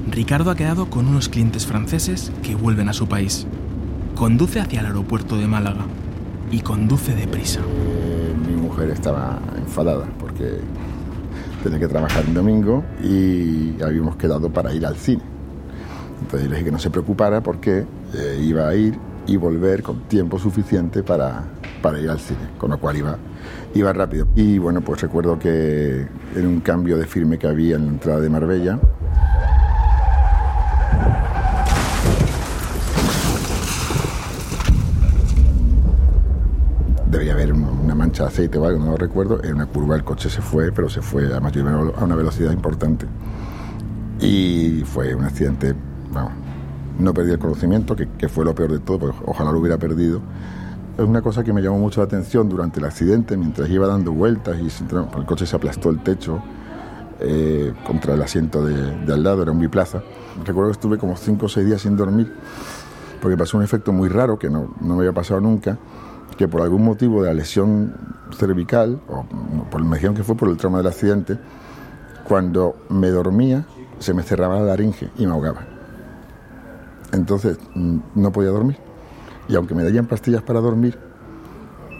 Ricardo 0.09 0.51
ha 0.51 0.55
quedado 0.55 0.89
con 0.89 1.07
unos 1.07 1.29
clientes 1.29 1.65
franceses 1.65 2.31
que 2.43 2.55
vuelven 2.55 2.89
a 2.89 2.93
su 2.93 3.07
país. 3.07 3.47
Conduce 4.15 4.59
hacia 4.59 4.81
el 4.81 4.85
aeropuerto 4.85 5.37
de 5.37 5.47
Málaga 5.47 5.85
y 6.51 6.61
conduce 6.61 7.15
deprisa. 7.15 7.59
Eh, 7.61 8.33
mi 8.47 8.55
mujer 8.55 8.91
estaba 8.91 9.39
enfadada 9.57 10.05
porque 10.19 10.59
tenía 11.63 11.79
que 11.79 11.87
trabajar 11.87 12.23
un 12.27 12.35
domingo 12.35 12.83
y 13.03 13.81
habíamos 13.81 14.15
quedado 14.15 14.49
para 14.51 14.73
ir 14.73 14.85
al 14.85 14.95
cine. 14.95 15.23
Entonces 16.21 16.49
le 16.49 16.55
dije 16.55 16.65
que 16.65 16.71
no 16.71 16.79
se 16.79 16.91
preocupara 16.91 17.41
porque 17.41 17.85
eh, 18.13 18.41
iba 18.41 18.67
a 18.67 18.75
ir 18.75 18.97
y 19.27 19.37
volver 19.37 19.81
con 19.81 20.01
tiempo 20.01 20.37
suficiente 20.37 21.01
para, 21.01 21.43
para 21.81 21.99
ir 21.99 22.09
al 22.09 22.19
cine, 22.19 22.39
con 22.59 22.69
lo 22.69 22.79
cual 22.79 22.97
iba, 22.97 23.17
iba 23.73 23.91
rápido. 23.91 24.27
Y 24.35 24.59
bueno, 24.59 24.81
pues 24.81 25.01
recuerdo 25.01 25.39
que 25.39 26.07
en 26.35 26.47
un 26.47 26.59
cambio 26.59 26.97
de 26.97 27.07
firme 27.07 27.39
que 27.39 27.47
había 27.47 27.75
en 27.75 27.85
la 27.85 27.91
entrada 27.91 28.19
de 28.19 28.29
Marbella, 28.29 28.79
debía 37.07 37.33
haber 37.33 37.53
una 37.53 37.95
mancha 38.15 38.23
de 38.23 38.29
aceite 38.29 38.57
o 38.57 38.65
algo, 38.65 38.79
no 38.79 38.91
lo 38.91 38.97
recuerdo. 38.97 39.43
En 39.43 39.55
una 39.55 39.65
curva 39.65 39.95
el 39.95 40.03
coche 40.03 40.29
se 40.29 40.41
fue, 40.41 40.71
pero 40.71 40.89
se 40.89 41.01
fue 41.01 41.33
a 41.35 41.39
una 41.39 42.15
velocidad 42.15 42.51
importante. 42.51 43.05
Y 44.21 44.83
fue 44.85 45.13
un 45.13 45.25
accidente, 45.25 45.75
vamos, 46.11 46.31
no 46.97 47.13
perdí 47.13 47.31
el 47.31 47.39
conocimiento, 47.39 47.95
que, 47.95 48.07
que, 48.17 48.29
fue 48.29 48.45
lo 48.45 48.55
peor 48.55 48.71
de 48.71 48.79
todo, 48.79 48.99
porque 48.99 49.17
ojalá 49.25 49.51
lo 49.51 49.59
hubiera 49.59 49.77
perdido. 49.77 50.21
Es 50.97 51.03
una 51.03 51.21
cosa 51.21 51.43
que 51.43 51.51
me 51.51 51.61
llamó 51.61 51.77
mucho 51.77 51.99
la 51.99 52.05
atención 52.05 52.47
durante 52.47 52.79
el 52.79 52.85
accidente, 52.85 53.35
mientras 53.35 53.69
iba 53.69 53.85
dando 53.85 54.13
vueltas 54.13 54.55
y 54.59 54.67
el 55.17 55.25
coche 55.25 55.45
se 55.45 55.55
aplastó 55.57 55.89
el 55.89 55.99
techo 55.99 56.41
eh, 57.19 57.73
contra 57.85 58.13
el 58.13 58.21
asiento 58.21 58.65
de, 58.65 59.05
de, 59.05 59.13
al 59.13 59.23
lado, 59.23 59.41
era 59.43 59.51
un 59.51 59.59
biplaza. 59.59 60.01
Recuerdo 60.45 60.69
que 60.69 60.75
estuve 60.75 60.97
como 60.97 61.17
cinco 61.17 61.47
o 61.47 61.49
seis 61.49 61.65
días 61.65 61.81
sin 61.81 61.97
dormir, 61.97 62.33
porque 63.21 63.35
pasó 63.35 63.57
un 63.57 63.63
efecto 63.63 63.91
muy 63.91 64.07
raro 64.07 64.39
que 64.39 64.49
no, 64.49 64.73
no 64.79 64.95
me 64.95 65.01
había 65.01 65.11
pasado 65.11 65.41
nunca 65.41 65.77
que 66.37 66.47
por 66.47 66.61
algún 66.61 66.83
motivo 66.83 67.23
de 67.23 67.29
la 67.29 67.33
lesión 67.35 67.93
cervical, 68.37 68.99
o 69.07 69.25
por 69.69 69.83
me 69.83 69.95
dijeron 69.95 70.15
que 70.15 70.23
fue 70.23 70.35
por 70.35 70.49
el 70.49 70.57
trauma 70.57 70.79
del 70.79 70.87
accidente, 70.87 71.37
cuando 72.27 72.75
me 72.89 73.09
dormía 73.09 73.65
se 73.99 74.13
me 74.13 74.23
cerraba 74.23 74.59
la 74.59 74.65
laringe 74.65 75.09
y 75.17 75.25
me 75.25 75.31
ahogaba. 75.31 75.65
Entonces 77.13 77.57
mm, 77.73 77.97
no 78.15 78.31
podía 78.31 78.49
dormir. 78.49 78.77
Y 79.47 79.55
aunque 79.55 79.75
me 79.75 79.83
daban 79.83 80.07
pastillas 80.07 80.41
para 80.41 80.59
dormir, 80.59 80.97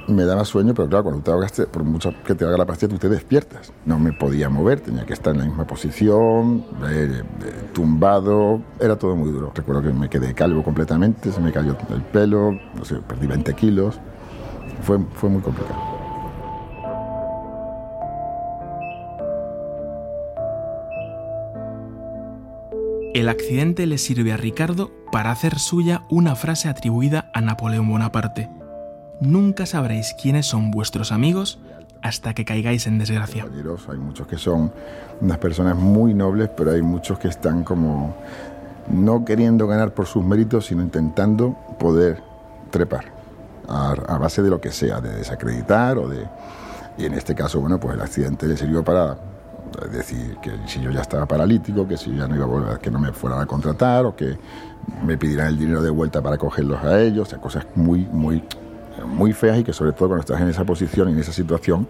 me 0.07 0.23
daba 0.23 0.45
sueño, 0.45 0.73
pero 0.73 0.87
claro, 0.89 1.05
cuando 1.05 1.21
te 1.21 1.31
ahogaste, 1.31 1.67
por 1.67 1.83
mucho 1.83 2.13
que 2.25 2.35
te 2.35 2.45
haga 2.45 2.57
la 2.57 2.65
pastilla, 2.65 2.91
tú 2.91 2.97
te 2.97 3.09
despiertas. 3.09 3.71
No 3.85 3.97
me 3.97 4.13
podía 4.13 4.49
mover, 4.49 4.81
tenía 4.81 5.05
que 5.05 5.13
estar 5.13 5.33
en 5.33 5.39
la 5.39 5.45
misma 5.45 5.65
posición, 5.65 6.65
eh, 6.87 7.23
eh, 7.23 7.69
tumbado, 7.73 8.61
era 8.79 8.97
todo 8.97 9.15
muy 9.15 9.31
duro. 9.31 9.51
Recuerdo 9.55 9.83
que 9.83 9.93
me 9.93 10.09
quedé 10.09 10.33
calvo 10.33 10.63
completamente, 10.63 11.31
se 11.31 11.39
me 11.39 11.51
cayó 11.51 11.77
el 11.89 12.01
pelo, 12.01 12.51
no 12.51 12.83
sé, 12.83 12.95
perdí 13.07 13.27
20 13.27 13.53
kilos 13.53 13.99
fue, 14.85 14.99
fue 15.15 15.29
muy 15.29 15.41
complicado. 15.41 15.75
El 23.13 23.29
accidente 23.29 23.87
le 23.87 23.97
sirve 23.97 24.33
a 24.33 24.37
Ricardo 24.37 24.91
para 25.11 25.31
hacer 25.31 25.57
suya 25.57 26.03
una 26.09 26.35
frase 26.35 26.67
atribuida 26.67 27.31
a 27.33 27.41
Napoleón 27.41 27.89
Bonaparte. 27.89 28.49
Nunca 29.21 29.65
sabréis 29.65 30.13
quiénes 30.21 30.45
son 30.45 30.69
vuestros 30.69 31.11
amigos 31.11 31.59
hasta 32.01 32.33
que 32.33 32.45
caigáis 32.45 32.85
en 32.87 32.99
desgracia. 32.99 33.47
Hay 33.89 33.97
muchos 33.97 34.27
que 34.27 34.37
son 34.37 34.71
unas 35.21 35.37
personas 35.37 35.77
muy 35.77 36.13
nobles, 36.13 36.49
pero 36.55 36.71
hay 36.71 36.81
muchos 36.81 37.17
que 37.17 37.29
están 37.29 37.63
como 37.63 38.15
no 38.91 39.23
queriendo 39.23 39.65
ganar 39.65 39.93
por 39.93 40.05
sus 40.05 40.23
méritos, 40.23 40.67
sino 40.67 40.83
intentando 40.83 41.55
poder 41.79 42.21
trepar 42.69 43.14
a, 43.67 44.17
base 44.17 44.41
de 44.41 44.49
lo 44.49 44.59
que 44.59 44.71
sea, 44.71 45.01
de 45.01 45.15
desacreditar 45.15 45.97
o 45.97 46.07
de... 46.07 46.27
Y 46.97 47.05
en 47.05 47.13
este 47.13 47.35
caso, 47.35 47.59
bueno, 47.59 47.79
pues 47.79 47.95
el 47.95 48.01
accidente 48.01 48.47
le 48.47 48.55
sirvió 48.55 48.83
para 48.83 49.17
decir 49.91 50.37
que 50.41 50.51
si 50.65 50.81
yo 50.81 50.91
ya 50.91 51.01
estaba 51.01 51.25
paralítico, 51.25 51.87
que 51.87 51.97
si 51.97 52.15
ya 52.15 52.27
no 52.27 52.35
iba 52.35 52.45
a 52.45 52.47
volver, 52.47 52.79
que 52.79 52.89
no 52.89 52.99
me 52.99 53.11
fueran 53.11 53.41
a 53.41 53.45
contratar 53.45 54.05
o 54.05 54.15
que 54.15 54.37
me 55.03 55.17
pidieran 55.17 55.47
el 55.47 55.57
dinero 55.57 55.81
de 55.81 55.89
vuelta 55.89 56.21
para 56.21 56.37
cogerlos 56.37 56.83
a 56.83 57.01
ellos, 57.01 57.27
o 57.27 57.29
sea, 57.29 57.39
cosas 57.39 57.65
muy, 57.75 58.05
muy, 58.05 58.43
muy 59.05 59.33
feas 59.33 59.59
y 59.59 59.63
que 59.63 59.73
sobre 59.73 59.91
todo 59.91 60.09
cuando 60.09 60.21
estás 60.21 60.39
en 60.39 60.49
esa 60.49 60.63
posición 60.63 61.09
y 61.09 61.13
en 61.13 61.19
esa 61.19 61.33
situación, 61.33 61.87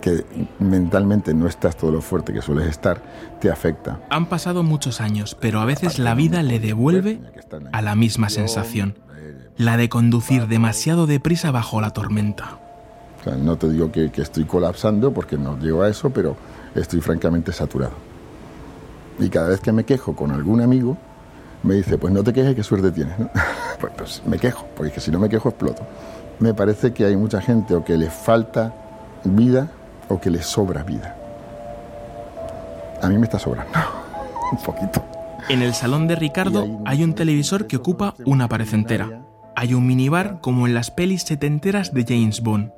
que 0.00 0.24
mentalmente 0.60 1.34
no 1.34 1.48
estás 1.48 1.76
todo 1.76 1.90
lo 1.90 2.00
fuerte 2.00 2.32
que 2.32 2.40
sueles 2.40 2.68
estar, 2.68 3.02
te 3.40 3.50
afecta. 3.50 3.98
Han 4.08 4.26
pasado 4.26 4.62
muchos 4.62 5.00
años, 5.00 5.36
pero 5.40 5.60
a 5.60 5.64
veces 5.64 5.98
la 5.98 6.14
vida 6.14 6.44
le 6.44 6.60
devuelve 6.60 7.20
a 7.72 7.82
la 7.82 7.96
misma 7.96 8.28
sensación, 8.30 8.94
la 9.58 9.76
de 9.76 9.88
conducir 9.88 10.46
demasiado 10.46 11.06
deprisa 11.06 11.50
bajo 11.50 11.80
la 11.80 11.90
tormenta. 11.90 12.58
no 13.38 13.56
te 13.56 13.68
digo 13.68 13.90
que, 13.90 14.10
estoy 14.16 14.44
colapsando 14.44 15.12
porque 15.12 15.36
no 15.36 15.58
llego 15.58 15.82
a 15.82 15.88
eso, 15.88 16.10
pero 16.10 16.36
estoy 16.74 17.00
francamente 17.00 17.52
saturado. 17.52 17.94
Y 19.18 19.28
cada 19.28 19.48
vez 19.48 19.60
que 19.60 19.72
me 19.72 19.84
quejo 19.84 20.14
con 20.14 20.30
algún 20.30 20.60
amigo, 20.60 20.96
me 21.62 21.74
dice, 21.74 21.96
pues 21.96 22.12
no 22.12 22.22
te 22.22 22.32
quejes, 22.32 22.54
qué 22.54 22.62
suerte 22.62 22.92
tienes. 22.92 23.16
pues, 23.80 23.92
pues, 23.96 24.22
me 24.26 24.38
quejo, 24.38 24.66
porque 24.76 25.00
si 25.00 25.10
no 25.10 25.18
me 25.18 25.28
quejo 25.28 25.48
exploto. 25.48 25.86
Me 26.38 26.52
parece 26.52 26.92
que 26.92 27.06
hay 27.06 27.16
mucha 27.16 27.40
gente 27.40 27.74
o 27.74 27.82
que 27.82 27.96
le 27.96 28.10
falta 28.10 28.74
vida 29.24 29.70
o 30.08 30.20
que 30.20 30.30
le 30.30 30.42
sobra 30.42 30.82
vida. 30.82 31.16
A 33.02 33.08
mí 33.08 33.16
me 33.16 33.24
está 33.24 33.38
sobrando 33.38 33.72
un 34.52 34.58
poquito. 34.58 35.02
En 35.48 35.62
el 35.62 35.74
salón 35.74 36.08
de 36.08 36.16
Ricardo 36.16 36.66
hay 36.84 37.04
un 37.04 37.14
televisor 37.14 37.66
que 37.66 37.76
ocupa 37.76 38.14
una 38.26 38.48
pared 38.48 38.68
entera. 38.74 39.25
Hay 39.58 39.72
un 39.72 39.86
minibar 39.86 40.42
como 40.42 40.66
en 40.66 40.74
las 40.74 40.90
pelis 40.90 41.22
setenteras 41.22 41.94
de 41.94 42.04
James 42.06 42.42
Bond. 42.42 42.72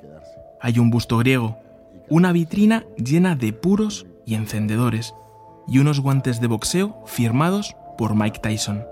Hay 0.61 0.79
un 0.79 0.91
busto 0.91 1.19
griego, 1.19 1.59
una 2.09 2.31
vitrina 2.31 2.85
llena 2.97 3.35
de 3.35 3.53
puros 3.53 4.07
y 4.25 4.37
encendedores 4.37 5.13
y 5.67 5.81
unos 5.81 5.99
guantes 5.99 6.41
de 6.41 6.47
boxeo 6.47 7.03
firmados 7.05 7.75
por 7.99 8.15
Mike 8.15 8.39
Tyson. 8.39 8.85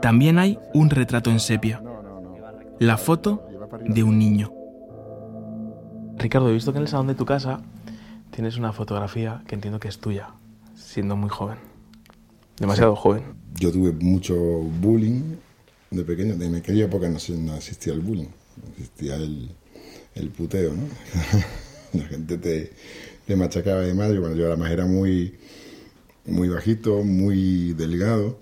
También 0.00 0.38
hay 0.38 0.58
un 0.72 0.88
retrato 0.88 1.30
en 1.30 1.40
sepia, 1.40 1.82
la 2.78 2.96
foto 2.96 3.46
de 3.84 4.02
un 4.02 4.18
niño. 4.18 4.50
Ricardo, 6.16 6.48
he 6.48 6.54
visto 6.54 6.72
que 6.72 6.78
en 6.78 6.84
el 6.84 6.88
salón 6.88 7.08
de 7.08 7.14
tu 7.14 7.26
casa 7.26 7.60
tienes 8.30 8.56
una 8.56 8.72
fotografía 8.72 9.42
que 9.46 9.54
entiendo 9.54 9.80
que 9.80 9.88
es 9.88 9.98
tuya, 9.98 10.30
siendo 10.76 11.14
muy 11.14 11.28
joven. 11.28 11.58
Demasiado 12.58 12.96
joven. 12.96 13.22
Yo 13.52 13.70
tuve 13.70 13.92
mucho 13.92 14.34
bullying 14.34 15.36
de 15.90 16.04
pequeño. 16.04 16.34
En 16.34 16.54
aquella 16.54 16.84
época 16.84 17.08
no, 17.08 17.18
no 17.38 17.56
existía 17.56 17.92
el 17.92 18.00
bullying, 18.00 18.28
existía 18.72 19.16
el, 19.16 19.50
el 20.14 20.30
puteo, 20.30 20.74
¿no? 20.74 20.86
La 21.92 22.06
gente 22.06 22.38
te, 22.38 22.72
te 23.26 23.36
machacaba 23.36 23.80
de 23.80 23.94
madre. 23.94 24.18
Bueno, 24.20 24.36
yo 24.36 24.46
además 24.46 24.70
era 24.70 24.86
muy, 24.86 25.36
muy 26.26 26.48
bajito, 26.48 27.02
muy 27.02 27.72
delgado, 27.72 28.38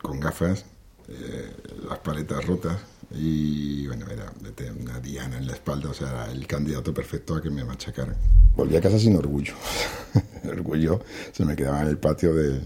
con 0.00 0.20
gafas, 0.20 0.64
eh, 1.08 1.50
las 1.88 1.98
paletas 1.98 2.44
rotas 2.46 2.78
y 3.12 3.88
bueno, 3.88 4.06
era 4.08 4.32
una 4.78 5.00
diana 5.00 5.38
en 5.38 5.46
la 5.48 5.54
espalda, 5.54 5.90
o 5.90 5.94
sea, 5.94 6.08
era 6.10 6.30
el 6.30 6.46
candidato 6.46 6.94
perfecto 6.94 7.34
a 7.34 7.42
que 7.42 7.50
me 7.50 7.64
machacaran. 7.64 8.16
Volví 8.54 8.76
a 8.76 8.80
casa 8.80 8.98
sin 8.98 9.16
orgullo. 9.16 9.54
el 10.44 10.50
orgullo 10.50 11.02
se 11.32 11.44
me 11.44 11.56
quedaba 11.56 11.82
en 11.82 11.88
el 11.88 11.98
patio 11.98 12.32
del, 12.34 12.62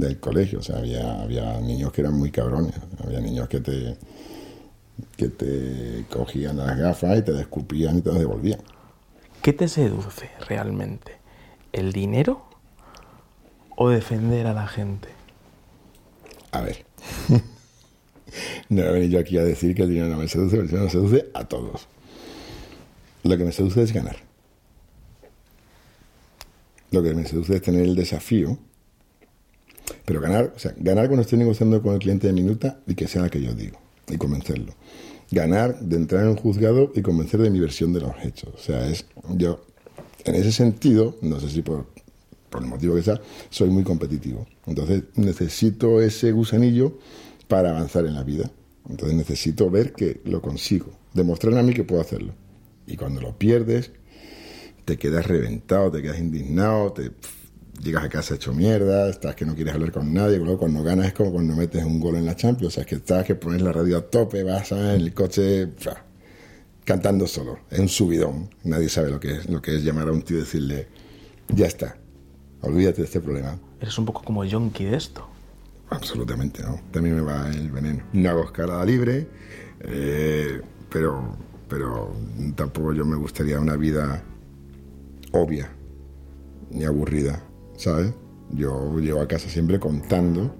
del 0.00 0.18
colegio, 0.18 0.60
o 0.60 0.62
sea, 0.62 0.78
había, 0.78 1.22
había 1.22 1.60
niños 1.60 1.92
que 1.92 2.00
eran 2.00 2.14
muy 2.14 2.30
cabrones, 2.30 2.74
había 3.04 3.20
niños 3.20 3.48
que 3.48 3.60
te, 3.60 3.96
que 5.16 5.28
te 5.28 6.04
cogían 6.10 6.56
las 6.56 6.76
gafas 6.78 7.18
y 7.18 7.22
te 7.22 7.32
descupían 7.32 7.98
y 7.98 8.02
te 8.02 8.10
las 8.10 8.18
devolvían. 8.18 8.60
¿Qué 9.42 9.52
te 9.52 9.68
seduce 9.68 10.30
realmente? 10.48 11.18
¿El 11.72 11.92
dinero 11.92 12.44
o 13.76 13.90
defender 13.90 14.46
a 14.46 14.54
la 14.54 14.66
gente? 14.66 15.08
A 16.52 16.60
ver. 16.60 16.84
no 18.68 18.82
he 18.82 18.92
venido 18.92 19.20
aquí 19.20 19.36
a 19.38 19.44
decir 19.44 19.74
que 19.74 19.82
el 19.82 19.88
dinero 19.90 20.08
no 20.08 20.18
me 20.18 20.28
seduce, 20.28 20.56
el 20.56 20.66
dinero 20.66 20.84
me 20.84 20.90
seduce 20.90 21.30
a 21.34 21.44
todos. 21.44 21.88
Lo 23.24 23.36
que 23.36 23.44
me 23.44 23.52
seduce 23.52 23.82
es 23.82 23.92
ganar. 23.92 24.16
Lo 26.90 27.02
que 27.02 27.14
me 27.14 27.26
seduce 27.26 27.56
es 27.56 27.62
tener 27.62 27.82
el 27.82 27.94
desafío. 27.94 28.58
Pero 30.04 30.20
ganar, 30.20 30.52
o 30.54 30.58
sea, 30.58 30.74
ganar 30.76 31.06
cuando 31.06 31.22
estoy 31.22 31.38
negociando 31.38 31.82
con 31.82 31.94
el 31.94 32.00
cliente 32.00 32.26
de 32.26 32.32
minuta 32.32 32.80
y 32.86 32.94
que 32.94 33.06
sea 33.06 33.22
lo 33.22 33.30
que 33.30 33.40
yo 33.40 33.54
digo 33.54 33.78
y 34.08 34.16
convencerlo. 34.16 34.74
Ganar 35.30 35.80
de 35.80 35.96
entrar 35.96 36.22
en 36.22 36.30
un 36.30 36.36
juzgado 36.36 36.92
y 36.94 37.02
convencer 37.02 37.40
de 37.40 37.50
mi 37.50 37.60
versión 37.60 37.92
de 37.92 38.00
los 38.00 38.12
hechos. 38.22 38.52
O 38.54 38.58
sea, 38.58 38.86
es 38.88 39.06
yo, 39.36 39.64
en 40.24 40.34
ese 40.34 40.52
sentido, 40.52 41.16
no 41.22 41.40
sé 41.40 41.48
si 41.48 41.62
por, 41.62 41.86
por 42.50 42.62
el 42.62 42.68
motivo 42.68 42.94
que 42.94 43.02
sea, 43.02 43.20
soy 43.50 43.70
muy 43.70 43.82
competitivo. 43.82 44.46
Entonces 44.66 45.04
necesito 45.16 46.00
ese 46.02 46.32
gusanillo 46.32 46.98
para 47.48 47.70
avanzar 47.70 48.06
en 48.06 48.14
la 48.14 48.22
vida. 48.22 48.50
Entonces 48.88 49.16
necesito 49.16 49.70
ver 49.70 49.92
que 49.92 50.20
lo 50.24 50.42
consigo, 50.42 50.92
demostrar 51.14 51.56
a 51.56 51.62
mí 51.62 51.72
que 51.72 51.84
puedo 51.84 52.00
hacerlo. 52.02 52.34
Y 52.86 52.96
cuando 52.96 53.20
lo 53.20 53.38
pierdes, 53.38 53.92
te 54.84 54.98
quedas 54.98 55.26
reventado, 55.26 55.90
te 55.90 56.02
quedas 56.02 56.18
indignado, 56.18 56.92
te 56.92 57.10
llegas 57.80 58.04
a 58.04 58.08
casa 58.08 58.34
hecho 58.34 58.52
mierda, 58.52 59.08
estás 59.08 59.34
que 59.34 59.44
no 59.44 59.54
quieres 59.54 59.74
hablar 59.74 59.92
con 59.92 60.12
nadie, 60.12 60.38
luego 60.38 60.58
cuando 60.58 60.82
ganas 60.82 61.06
es 61.06 61.12
como 61.12 61.32
cuando 61.32 61.54
metes 61.54 61.84
un 61.84 62.00
gol 62.00 62.16
en 62.16 62.26
la 62.26 62.36
Champions, 62.36 62.72
o 62.72 62.74
sea, 62.74 62.82
es 62.82 62.88
que 62.88 62.96
estás 62.96 63.24
que 63.24 63.34
pones 63.34 63.62
la 63.62 63.72
radio 63.72 63.98
a 63.98 64.02
tope, 64.02 64.42
vas 64.42 64.72
en 64.72 64.78
el 64.78 65.14
coche 65.14 65.68
cantando 66.84 67.26
solo, 67.26 67.60
es 67.70 67.78
un 67.78 67.88
subidón, 67.88 68.50
nadie 68.64 68.88
sabe 68.88 69.10
lo 69.10 69.20
que 69.20 69.36
es, 69.36 69.48
lo 69.48 69.62
que 69.62 69.76
es 69.76 69.84
llamar 69.84 70.08
a 70.08 70.12
un 70.12 70.22
tío 70.22 70.38
y 70.38 70.40
decirle, 70.40 70.88
ya 71.48 71.66
está, 71.66 71.96
olvídate 72.60 73.02
de 73.02 73.06
este 73.06 73.20
problema. 73.20 73.58
Eres 73.80 73.98
un 73.98 74.04
poco 74.04 74.22
como 74.22 74.44
yonki 74.44 74.84
de 74.84 74.96
esto. 74.96 75.28
Absolutamente 75.90 76.62
no. 76.62 76.80
También 76.90 77.16
me 77.16 77.20
va 77.20 77.50
el 77.50 77.70
veneno. 77.70 78.02
No 78.14 78.30
hago 78.30 78.44
escalada 78.44 78.82
libre, 78.84 79.28
eh, 79.80 80.62
pero, 80.88 81.36
pero 81.68 82.14
tampoco 82.54 82.94
yo 82.94 83.04
me 83.04 83.16
gustaría 83.16 83.60
una 83.60 83.76
vida 83.76 84.22
obvia 85.32 85.70
ni 86.70 86.84
aburrida, 86.84 87.42
¿sabes? 87.82 88.12
Yo 88.50 88.98
llego 88.98 89.20
a 89.20 89.26
casa 89.26 89.48
siempre 89.48 89.80
contando 89.80 90.54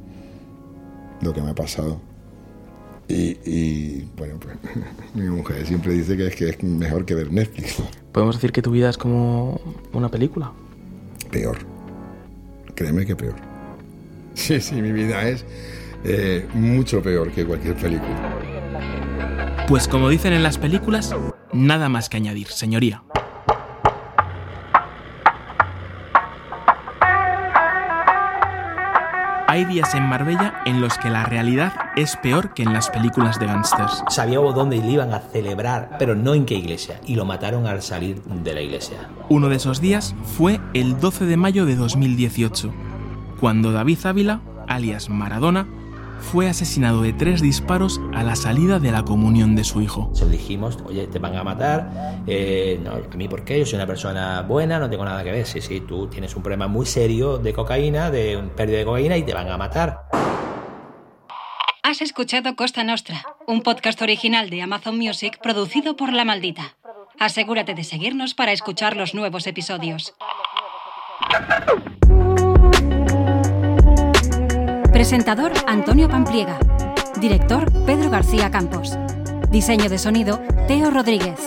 lo 1.20 1.32
que 1.32 1.40
me 1.40 1.50
ha 1.50 1.54
pasado. 1.54 2.00
Y, 3.08 4.04
bueno, 4.16 4.38
pues 4.40 4.56
mi 5.14 5.28
mujer 5.28 5.66
siempre 5.66 5.92
dice 5.92 6.16
que 6.16 6.28
es 6.28 6.36
que 6.36 6.48
es 6.48 6.62
mejor 6.62 7.04
que 7.04 7.14
ver 7.14 7.30
Netflix. 7.30 7.82
¿Podemos 8.10 8.36
decir 8.36 8.52
que 8.52 8.62
tu 8.62 8.70
vida 8.70 8.88
es 8.88 8.96
como 8.96 9.60
una 9.92 10.08
película? 10.08 10.52
Peor. 11.30 11.58
Créeme 12.74 13.04
que 13.04 13.14
peor. 13.14 13.34
Sí, 14.34 14.60
sí, 14.60 14.80
mi 14.80 14.92
vida 14.92 15.28
es 15.28 15.44
eh, 16.04 16.48
mucho 16.54 17.02
peor 17.02 17.30
que 17.32 17.44
cualquier 17.44 17.76
película. 17.76 18.38
Pues 19.68 19.86
como 19.86 20.08
dicen 20.08 20.32
en 20.32 20.42
las 20.42 20.56
películas, 20.56 21.14
nada 21.52 21.90
más 21.90 22.08
que 22.08 22.16
añadir, 22.16 22.48
señoría. 22.48 23.02
Hay 29.52 29.66
días 29.66 29.94
en 29.94 30.04
Marbella 30.04 30.62
en 30.64 30.80
los 30.80 30.96
que 30.96 31.10
la 31.10 31.26
realidad 31.26 31.74
es 31.94 32.16
peor 32.16 32.54
que 32.54 32.62
en 32.62 32.72
las 32.72 32.88
películas 32.88 33.38
de 33.38 33.44
gángsters. 33.44 34.02
Sabíamos 34.08 34.54
dónde 34.54 34.78
le 34.78 34.92
iban 34.92 35.12
a 35.12 35.20
celebrar, 35.20 35.96
pero 35.98 36.14
no 36.14 36.32
en 36.32 36.46
qué 36.46 36.54
iglesia, 36.54 37.02
y 37.06 37.16
lo 37.16 37.26
mataron 37.26 37.66
al 37.66 37.82
salir 37.82 38.22
de 38.22 38.54
la 38.54 38.62
iglesia. 38.62 39.10
Uno 39.28 39.50
de 39.50 39.56
esos 39.56 39.82
días 39.82 40.14
fue 40.38 40.58
el 40.72 40.98
12 40.98 41.26
de 41.26 41.36
mayo 41.36 41.66
de 41.66 41.76
2018 41.76 42.72
cuando 43.40 43.72
David 43.72 43.98
Ávila, 44.06 44.40
alias 44.68 45.10
Maradona, 45.10 45.66
fue 46.22 46.48
asesinado 46.48 47.02
de 47.02 47.12
tres 47.12 47.42
disparos 47.42 48.00
a 48.14 48.22
la 48.22 48.36
salida 48.36 48.78
de 48.78 48.92
la 48.92 49.04
comunión 49.04 49.54
de 49.54 49.64
su 49.64 49.82
hijo. 49.82 50.10
Se 50.14 50.26
dijimos, 50.26 50.78
oye, 50.86 51.06
te 51.06 51.18
van 51.18 51.36
a 51.36 51.44
matar, 51.44 52.22
eh, 52.26 52.80
no, 52.82 52.92
a 52.92 53.16
mí 53.16 53.28
por 53.28 53.44
qué, 53.44 53.58
yo 53.58 53.66
soy 53.66 53.76
una 53.76 53.86
persona 53.86 54.42
buena, 54.42 54.78
no 54.78 54.88
tengo 54.88 55.04
nada 55.04 55.22
que 55.22 55.32
ver, 55.32 55.46
sí, 55.46 55.60
sí, 55.60 55.80
tú 55.80 56.06
tienes 56.06 56.34
un 56.34 56.42
problema 56.42 56.68
muy 56.68 56.86
serio 56.86 57.38
de 57.38 57.52
cocaína, 57.52 58.10
de 58.10 58.36
un 58.36 58.50
pérdida 58.50 58.78
de 58.78 58.84
cocaína 58.84 59.16
y 59.16 59.24
te 59.24 59.34
van 59.34 59.50
a 59.50 59.58
matar. 59.58 60.08
Has 61.82 62.00
escuchado 62.00 62.54
Costa 62.56 62.84
Nostra, 62.84 63.22
un 63.46 63.62
podcast 63.62 64.00
original 64.00 64.48
de 64.48 64.62
Amazon 64.62 64.96
Music 64.96 65.38
producido 65.42 65.96
por 65.96 66.12
La 66.12 66.24
Maldita. 66.24 66.76
Asegúrate 67.18 67.74
de 67.74 67.84
seguirnos 67.84 68.34
para 68.34 68.52
escuchar 68.52 68.96
los 68.96 69.14
nuevos 69.14 69.46
episodios. 69.46 70.14
Presentador 75.02 75.50
Antonio 75.66 76.08
Pampliega. 76.08 76.60
Director 77.20 77.68
Pedro 77.84 78.08
García 78.08 78.52
Campos. 78.52 78.96
Diseño 79.50 79.88
de 79.88 79.98
sonido 79.98 80.40
Teo 80.68 80.92
Rodríguez. 80.92 81.40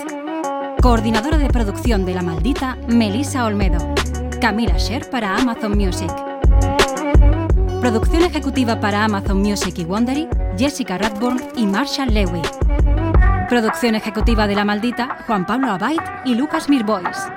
Coordinadora 0.81 1.37
de 1.37 1.47
producción 1.47 2.05
de 2.05 2.15
La 2.15 2.21
Maldita 2.21 2.77
Melissa 2.89 3.45
Olmedo. 3.45 3.77
Camila 4.41 4.77
Sher 4.77 5.09
para 5.09 5.37
Amazon 5.37 5.77
Music. 5.77 6.11
Producción 7.79 8.23
ejecutiva 8.23 8.81
para 8.81 9.05
Amazon 9.05 9.37
Music 9.37 9.75
y 9.77 9.85
Wondery 9.85 10.27
Jessica 10.57 10.97
Radburn 10.97 11.41
y 11.55 11.65
Marshall 11.65 12.13
Lewy. 12.13 12.41
Producción 13.47 13.95
ejecutiva 13.95 14.47
de 14.47 14.55
La 14.55 14.65
Maldita, 14.65 15.19
Juan 15.27 15.45
Pablo 15.45 15.71
Abait 15.71 16.01
y 16.25 16.35
Lucas 16.35 16.67
Mirbois. 16.67 17.31